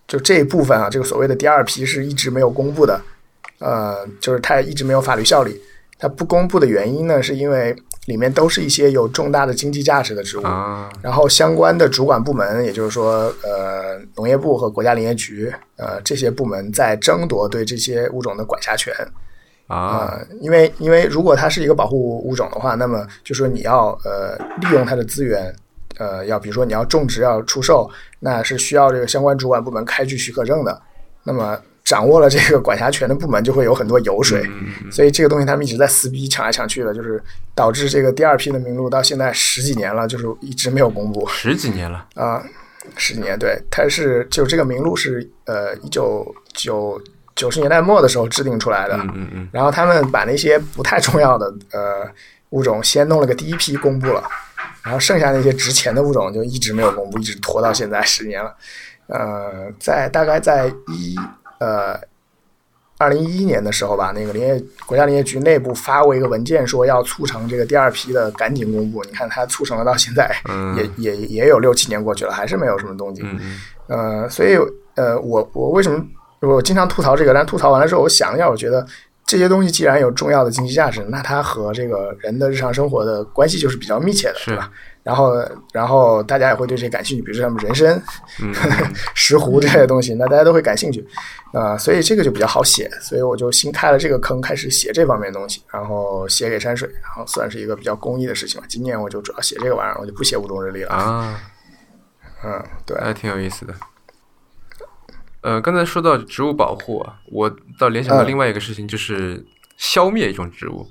[0.08, 3.02] 就这一部分啊，这个所谓的第二批是一直没有公布的，
[3.60, 5.62] 呃，就是它一直没有法律效力。
[5.98, 7.74] 它不公布的原因呢，是因为
[8.08, 18.94] 里面都是一些有重大的经济价值的植物，啊然后相关的主管部门，也就是说，呃，农业部和国家林业局，呃，这些部门在争夺对这些物种的管辖权。
[19.68, 19.78] 啊。
[19.78, 25.53] 啊、因为因为如果它是一个保护物种的话，那么就说你要呃利用它的资源，
[25.97, 27.89] 呃，要比如说你要种植要出售，
[28.20, 30.82] 那是需要这个相关主管部门开具许可证的。
[31.24, 37.22] 那么掌握了这个管辖权的部门就会有很多油水，嗯所以这个东西他们一直在撕逼抢来抢去的，就是
[37.53, 41.28] 导致这个第二批的名录到现在十几年了，就是一直没有公布。
[41.28, 42.41] 十几年了，啊，
[42.95, 47.01] 十几年，对，它是就这个名录是呃一九九
[47.36, 52.08] 九十年代末的时候制定出来的，嗯嗯嗯然后他们把那些不太重要的呃
[52.50, 54.24] 物种先弄了个第一批公布了，
[54.84, 58.56] 然后剩下那些值钱的物种就一直没有公布，一直拖到现在十年了。
[59.08, 61.16] 呃，在大概在一
[61.60, 62.00] 呃
[63.00, 69.04] 二零一一年的时候吧，那个林业国家林业局内部发过一个文件，说要促成这个第二批的赶紧公布。
[69.04, 73.26] 你看，它促成了到现在，嗯也也也有六七年过去了，还是没有什么动静。
[73.88, 74.56] 呃，所以
[74.96, 76.02] 呃，我我为什么
[76.50, 77.34] 我经常吐槽这个？
[77.34, 78.86] 但吐槽完了之后，我想了一下，我觉得
[79.26, 84.70] 这些东西既然有重要的经济价值，那它和这个人的日常生活的关系就是比较密切的，是对吧？
[85.04, 85.34] 然后，
[85.74, 88.02] 然后大家也会对这感兴趣，比如说什么人参、
[88.41, 88.54] 嗯
[89.14, 91.06] 石斛这些东西，那大家都会感兴趣，
[91.52, 98.68] 啊、所以这个就比较好写，所以我就新开了这个坑，开始写这方面的东西，然后写给山水，然后算是一个比较公益的事情吧。
[98.70, 100.91] 今年我就主要写这个玩意儿，我就不写五中日历了。
[100.94, 101.38] 啊，
[102.46, 103.74] 嗯，对，还挺有意思的。
[105.44, 109.46] 呃，刚才说到植物保护啊，我倒联想到嗯另外一个事情，就是
[109.78, 110.88] 消灭一种植物。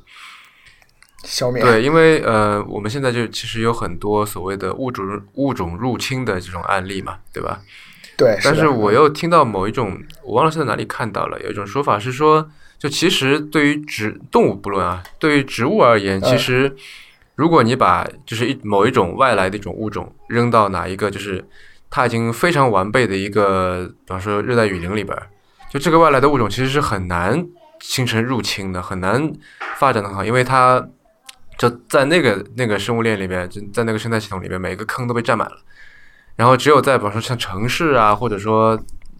[1.25, 7.61] 消灭对，因为呃，我们现在就其实有很多所谓的物种物种入侵的这种案例嘛，对吧？
[8.19, 16.77] 对，但是我又听到某一种，我忘了是在哪里看到了，有一种说法是说，就其实对于植动物不论啊，对于植物而言，嗯其实
[17.37, 21.43] 如果你把就是一某一种外来的一种物种扔到哪一个就是
[21.95, 25.15] 它已经非常完备的一个，比方说热带雨林里边，
[25.71, 27.47] 就这个外来的物种其实是很难
[27.81, 29.31] 形成入侵的，很难
[29.77, 30.89] 发展的很好，因为它
[31.59, 35.59] 就在那个那个生物链里边，就在那个生态系统里边，每个坑都被占满了。
[36.35, 38.75] 然后只有在比方说像城市啊，或者说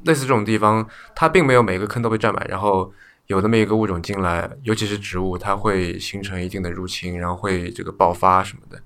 [0.05, 2.91] 类似这种地方，它并没有每个坑都被占满，然后
[3.27, 8.81] 有那么一个物种进来，尤其是植物，它会形成一定的入侵，然后会这个爆发什么的。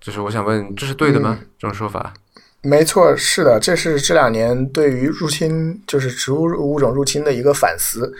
[0.00, 1.38] 就是我想问，这是对的吗？
[1.58, 2.14] 这种说法？
[2.62, 8.12] 没错，是的，这是这两年对于入侵，就是植物物种入侵的一个反思。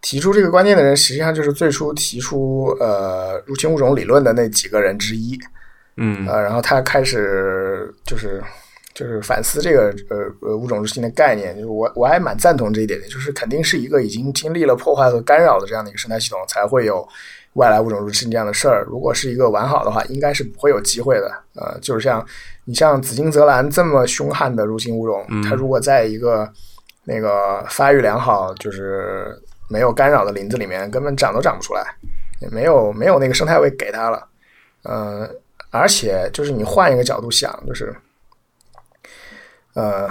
[0.00, 5.38] 提出这个观念的人，实际上就是最初提出呃入侵物种理论的那几个人之一。
[5.98, 8.42] 嗯，呃，然后他开始就是
[8.94, 11.54] 就是反思这个呃呃物种入侵的概念。
[11.54, 17.06] 就是我我还蛮赞同这一点的，就是肯定是一个已经经历了破坏和干扰的这样的一个生态系统，才会有
[17.54, 18.84] 外来物种入侵这样的事儿。
[18.88, 21.30] 如果是一个完好的话，应该是不会有机会的。
[21.54, 22.24] 呃，就是像
[22.64, 26.50] 你像紫金泽兰这么凶悍的入侵物种，它如果在一个
[27.04, 29.36] 那个发育良好，就是
[29.68, 31.84] 没有干扰的林子里面，根本长都长不出来，
[32.40, 34.26] 也没有没有那个生态位给它了。
[34.84, 35.28] 嗯。
[35.72, 37.94] 而且，就是你换一个角度想，就是，
[39.74, 40.10] 呃，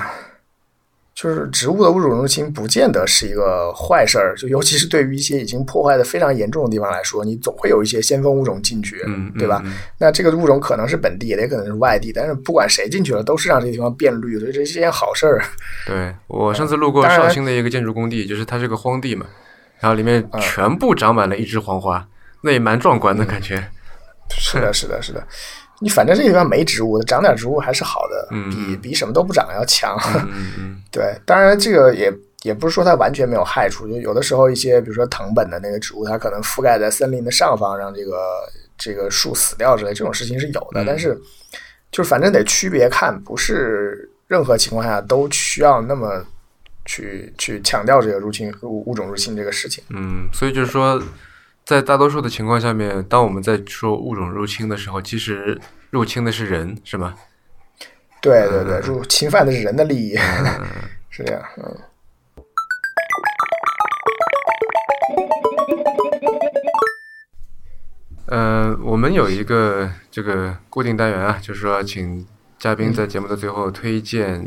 [1.22, 9.05] 就是植物的物种入侵不见得是一个坏事儿，就尤其是对于一些已经破坏的非常严重的地方来说，你总会有一些先锋物种进去，
[9.38, 9.61] 对吧？
[9.97, 15.43] 那这个物种可能是本地，也可能是外地，但是不管谁进去了，都是让这个地方变绿，所以这是件好事儿。
[15.86, 19.26] 对我上次路过绍兴的一个建筑工地，就是它是个荒地嘛，
[19.82, 22.07] 然后里面全部长满了一枝黄花，
[22.43, 23.61] 那也蛮壮观的感觉。
[24.30, 25.28] 是的，是的，是的。
[25.82, 29.97] 你反正这个地方没植物，长点植物还是好的，比比什么都不长要强。
[30.91, 38.17] 对，当然这个也也不是说它完全没有害处，就有的时候一些比如说藤本的那个植物，它可能覆盖在森林的上方，让这个
[38.77, 40.84] 这个树死掉之类，这种事情是有的。
[40.86, 41.17] 但是
[41.91, 46.25] 就是反正得区别看，不是任何情况下都需要那么
[46.86, 49.84] 去去强调这个入侵物物种入侵这个事情。
[49.89, 51.01] 嗯，所以就是说。
[51.70, 55.61] 在大多数的情况下面，当我们在说物种入侵的时候，其实
[55.91, 57.13] 入侵的是人，是吗？
[58.20, 60.15] 对对对，入侵犯的是人的利益，
[61.11, 61.39] 是这样。
[61.57, 61.78] 嗯，
[68.26, 72.26] 呃，我们有一个这个固定单元啊，就是说，请
[72.57, 74.43] 嘉宾在节目的最后推荐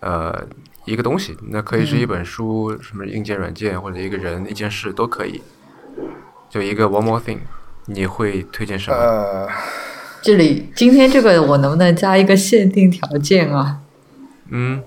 [0.00, 0.46] 呃
[0.84, 5.42] 一个东西，那可以是一本书、什么硬件、软件，或者一个人、一件事都可以。
[6.50, 7.38] 就一个 one more thing，
[7.86, 8.96] 你会推荐什么？
[8.96, 9.48] 呃，
[10.20, 13.78] 这里今天这个我能不能加一个限定条件啊？
[14.50, 14.82] 嗯，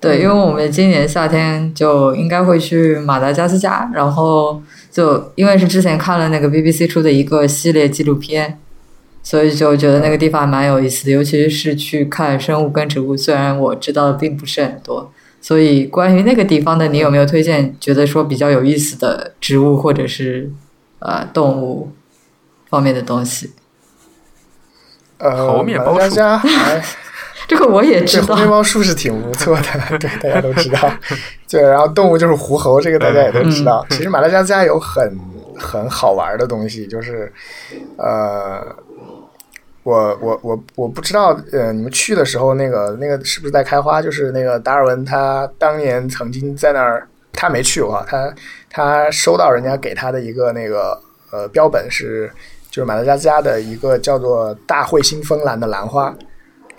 [0.00, 8.58] 对，因为我们今年夏天就应该会去马达加斯加，然后就因为是之前看了那个 BBC 出的一个系列纪录片，
[9.22, 13.14] 所以就觉得那个地方蛮有意思的，尤其是去看生物跟植物。
[13.14, 17.76] 虽然我知道的并不是很多，所以关于那个地方的，你有没有推荐？
[17.78, 20.50] 觉得说比较有意思的植物或者是？
[21.00, 21.92] 呃，动物
[22.68, 23.52] 方面的东西。
[25.18, 26.16] 呃，猴面包树，
[27.46, 28.34] 这个我也知道。
[28.34, 30.90] 猴面包树是挺不错的，对，大家都知道。
[31.48, 33.86] 对，然后动物就是狐猴，这个大家也都知道。
[33.90, 35.18] 其实马达加斯加有很
[35.56, 37.32] 很好玩的东西，就是
[37.96, 38.64] 呃，
[39.84, 44.02] 我我我我不知道，呃，你们去的时候那个那个是不是在开花？
[44.02, 47.06] 就是那个达尔文他当年曾经在那儿。
[47.34, 48.34] 他没去过，他
[48.70, 50.98] 他收到人家给他的一个那个
[51.30, 52.30] 呃标本是，
[52.70, 56.14] 就是马达加斯加的一个叫做大彗星风兰的兰花，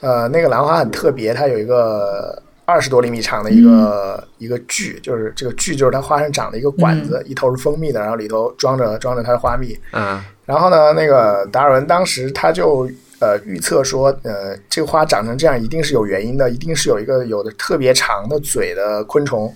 [0.01, 9.77] 呃，那个兰花很特别，它有一个二十多厘米长的一个一个锯，就是这个锯就是它花上长的一个管子，一头是蜂蜜的，然后里头装着装着它的花蜜。
[9.93, 12.89] 嗯，然后呢，那个达尔文当时他就
[13.19, 19.53] 呃预测说，呃，这个花长成这样一定是有原因的，一定是有一个有的特别长的嘴的昆虫。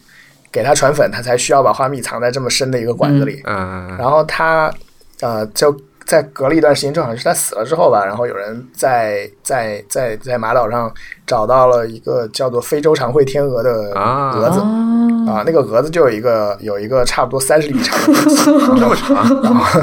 [0.52, 3.42] 给它传粉，它才需要把花蜜藏在这么深的一个管子里。
[3.46, 4.74] 嗯，然后它，
[5.22, 5.76] 呃，就
[6.06, 8.04] 在隔了一段时间，正好是它死了之后吧。
[8.04, 10.92] 然后有人在在在在马岛上
[11.28, 14.60] 找到了一个叫做非洲长喙天鹅的蛾子
[15.30, 18.20] 啊，那个蛾子就有一个有一个差不多三十厘米长的
[18.80, 19.16] 这 么长。
[19.44, 19.80] 然后，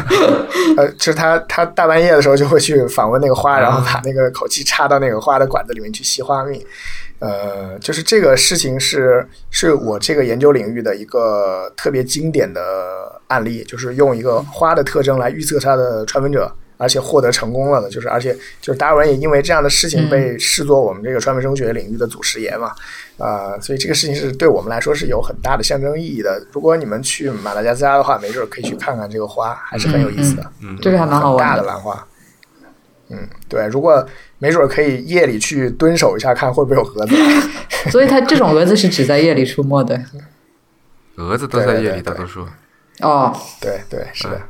[0.76, 6.66] 呃，就是他他大半夜的时候就会去访问那个花，然后把那个口气插到那个花的管子里面去吸花蜜。
[7.18, 12.60] 呃，就是这个事情是是我这个研究领域的一个特别经典的
[13.28, 22.72] 案例，就是用一个花的特征来预测它的传粉者，而且获得成功了的，就是而且就是达尔文也因为这样的事情被视作我们这个传粉生物学领域的祖师爷嘛，
[23.16, 26.44] 啊，所以这个事情是对我们来说是有很大的象征意义的。
[26.52, 30.52] 如果你们去马达加斯加的话，没准可以去看看这个花，还是很有意思的。
[30.62, 32.06] 嗯，这个还蛮好玩的兰花。
[33.10, 34.06] 嗯，对，如果。
[34.38, 37.16] 没准可以夜里去蹲守一下，看会不会有蛾子。
[37.90, 39.98] 所以它这种蛾子是只在夜里出没的。
[41.16, 42.46] 蛾子都在夜里，大多数。
[43.00, 44.42] 哦，对对是的。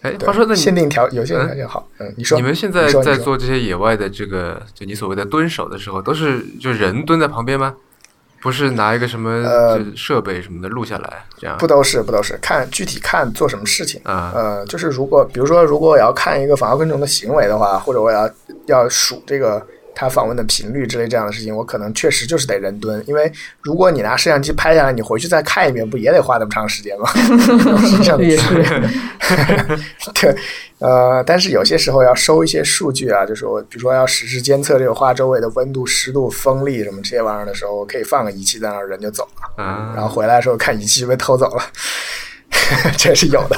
[0.00, 7.76] 哎，话说那限定条有限条件好，嗯，你说你们现在在做这些野外的这个，就你所谓的蹲守的时候，都是就人蹲在旁边吗？
[8.42, 14.00] 不是拿一个什么呃设备什么的录下来，这样不都是不都是看具体看做什么事情。
[14.02, 18.28] 啊呃，就是如果比如说，如果我要看一个反光昆虫的行为的话，或者我要
[18.66, 19.64] 要数这个
[19.94, 23.30] 它访问的频率之类这样的事情，我可能确实就是得人蹲，因为
[23.60, 27.08] 如果你拿摄像机拍下来，你回去再看一遍，不也得花那么长时间吗？
[27.86, 28.18] 是这样
[30.14, 30.34] 对，
[30.78, 41.62] 呃，但是有些时候要收一些数据啊，就是我比如说要实时监测这个花周围的温度、湿度、风力什么这些玩意儿的时候，我可以放个仪器在那儿，人就走了，啊，然后回来的时候看仪器就被偷走了，
[42.98, 43.56] 这是有的。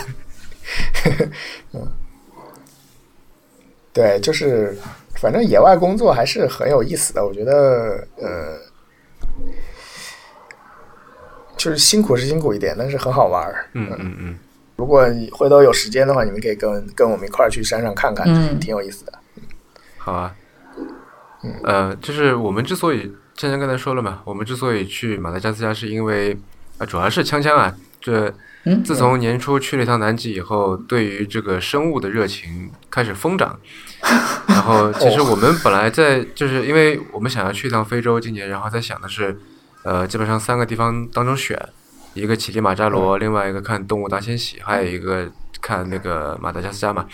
[1.72, 1.88] 嗯，
[3.92, 4.76] 对，就是
[5.24, 8.58] 反正野外工作还是很有意思的，我觉得，呃，
[11.56, 13.66] 就是辛苦是辛苦一点，但是很好玩儿。
[13.72, 14.38] 嗯嗯嗯，
[14.76, 19.12] 如果你回头有时间的话，你们可以跟跟我们一块儿去山上看看，嗯挺有意思的。
[19.96, 20.36] 好啊。
[21.62, 26.36] 呃，就是我们之所以芊芊刚才说了嘛，我们之所以去马达加斯加，是因为
[26.76, 28.30] 啊，主要是锵锵啊，这
[28.64, 33.58] 嗯自从年初去了一趟南极以后，对于这个生物的热情开始疯长。
[34.48, 39.38] 然后，其实我们本来在就是因为我们想要去一趟非洲，今年然后在想的是，
[39.82, 41.58] 呃，基本上三个地方当中选
[42.14, 47.06] 一个乞力马扎罗，另外一个看动物大迁徙，还有一个看那个马达加斯加嘛。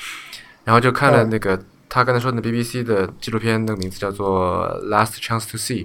[0.64, 5.84] 然后就看了那个他刚才说的 BBC 的纪录片，那个名字叫做《Last Chance to See》，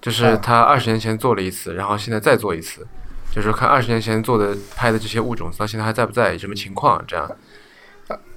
[0.00, 2.86] 就是他二十年前做了一次，然后现在再做一次，
[3.34, 7.30] 就是看二十年前做的拍的这些物种到现在还在不在，什么情况这样。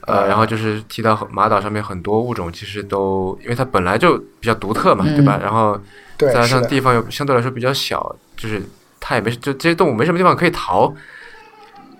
[0.06, 5.40] 呃，然后就是提到马岛上面很多物种其实都，因为它本来就比较独特嘛，对吧？
[5.42, 5.80] 然后，
[6.18, 8.62] 再加，上地方又相对来说比较小，就是
[9.00, 10.94] 它也没就这些动物没什么地方可以逃，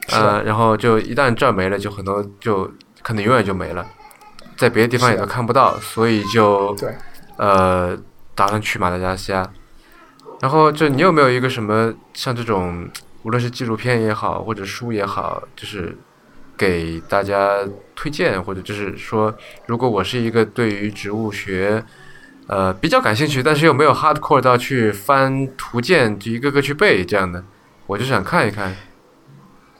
[0.10, 2.70] 是呃，然后就一旦这儿没了，就很多就
[3.02, 3.88] 可能永远就没了，
[4.58, 6.94] 在别的地方也都看不到，所以就对，
[7.38, 7.98] 呃
[8.36, 9.50] 打算去马达加斯加。
[10.44, 12.86] 然后就你有没有一个什么像这种，
[13.22, 15.98] 无论是纪录片也好，或者书也好，就是
[16.58, 17.60] 给大家
[17.96, 19.34] 推荐，或者就是说，
[19.68, 21.82] 如果我是一个对于植物学
[22.48, 27.42] 呃比较感兴趣，但是又没有 hardcore 到去翻图鉴，就一个个去背这样的，
[27.88, 28.76] 我就想看一看。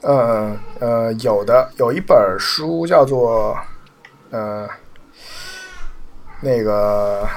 [0.00, 3.54] 呃呃，有的有一本书叫做
[4.30, 4.66] 呃
[6.40, 7.28] 那个，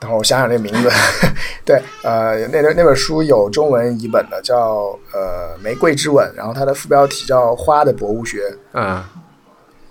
[0.00, 0.90] 等会儿我想想这个名字。
[1.64, 8.50] 对，呃，那那本书有中文译本的，叫呃《玫瑰之吻》，然后它的副标题叫《花的博物学》。
[8.72, 9.04] 嗯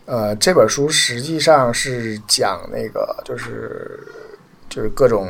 [0.06, 4.00] 呃，这本书实际上是讲那个，就是
[4.70, 5.30] 就是各种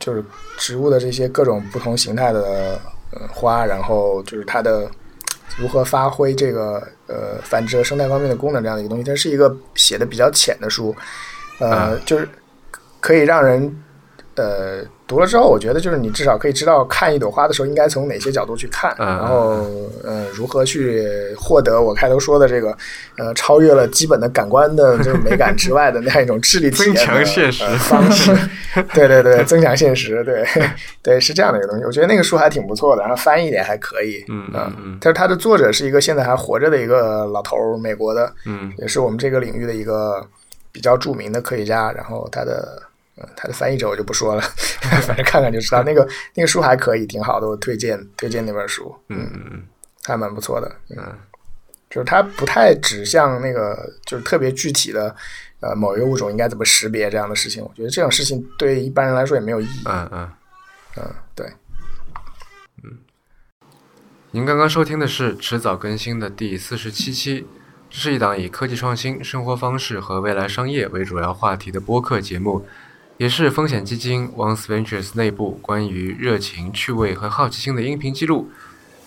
[0.00, 0.24] 就是
[0.56, 2.80] 植物的这些各种不同形态的
[3.12, 4.90] 呃花，然后就是它的
[5.56, 9.04] 如何发挥这个呃繁殖和生态方面的功能这样的一个东西。
[9.04, 10.92] 它是一个写的比较浅的书，
[11.60, 12.28] 呃，就是
[13.00, 13.74] 可以让人
[14.36, 19.66] 呃读了之后，我觉得就是你至少可以知道看一朵花的时候应该从哪些角度去看，嗯然后
[20.04, 22.76] 呃如何去获得我开头说的这个
[23.16, 28.36] 呃超越了基本的感官的这个 美感之外的那样一种智力体验的增强现实呃方式。
[28.94, 30.44] 对对对，增强现实，对
[31.02, 31.84] 对是这样的一个东西。
[31.84, 34.24] 我觉得那个书还挺不错的，然后翻译的也还可以。
[34.28, 40.24] 嗯嗯嗯嗯但是它的作者是一个现在还活着的一个老头儿，美国的，嗯也是我们这个领域的一个
[40.70, 41.90] 比较著名的科学家。
[41.90, 42.80] 然后他的
[43.20, 44.42] 呃他的翻译者我就不说了，
[45.02, 45.82] 反正看看就知道。
[45.82, 49.62] 那个那个书还可以，挺好的，我推荐推荐那本书，嗯嗯嗯
[50.04, 50.70] 还蛮不错的。
[50.90, 51.18] 嗯，嗯
[51.90, 55.14] 就是它不太指向那个就是特别具体的
[55.60, 57.62] 呃某一个物种应该怎么识别这样的事情。
[57.62, 59.82] 我觉得这种事情对一般人来说也没有意义。
[59.86, 60.30] 嗯嗯。
[60.96, 61.46] 嗯，对。
[62.84, 62.98] 嗯
[64.30, 67.46] 您刚刚收听的是迟早更新的第四十七期，
[67.88, 72.66] 这是一档以科技创新、生活方式和未来商业为主要话题的播客节目，
[73.18, 78.48] 也是风险基金 Once Ventures 内部关于热情、趣味和好奇心的音频记录。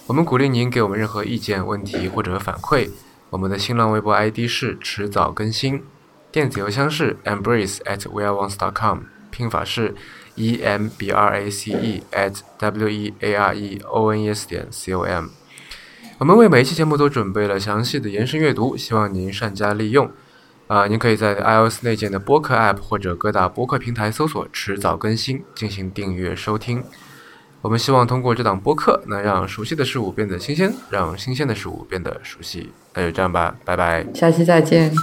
[0.06, 2.90] 我们鼓励您给我们任何意见、问题或者反馈。
[3.30, 5.84] 我们的新浪微博 ID 是迟早更新，
[6.30, 9.96] 电子邮箱是 embrace at weareones.com，拼法是
[10.36, 14.22] e m b r a c e at w e a r e o n
[14.22, 15.28] e s 点 c o m。
[16.18, 20.12] 我们为每一期节目都准备了详细的延伸阅读，希望您善加利用。
[20.72, 26.82] 啊、您可以在 iOS 内建的播客 App 或者各大播客平台搜索“迟早更新”进行订阅收听。
[27.62, 32.72] 我们希望通过这档播客，能让熟悉的事物变得新鲜，让新鲜的事物变得熟悉。
[32.94, 34.08] 那就这样吧，拜拜。
[34.14, 34.94] 下期再见。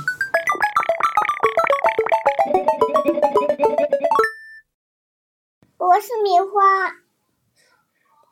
[5.77, 6.97] 我是米花，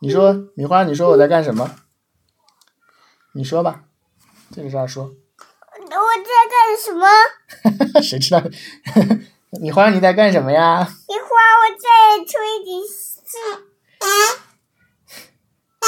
[0.01, 1.71] 你说，米花，你说我在干什么？
[3.35, 3.83] 你说吧，
[4.51, 5.13] 这个啥说？
[5.95, 7.07] 我在干什么？
[8.03, 8.43] 谁知道？
[9.61, 10.87] 你花你在干什么呀？
[11.09, 13.39] 你花我在吹笛子
[15.81, 15.87] 啊！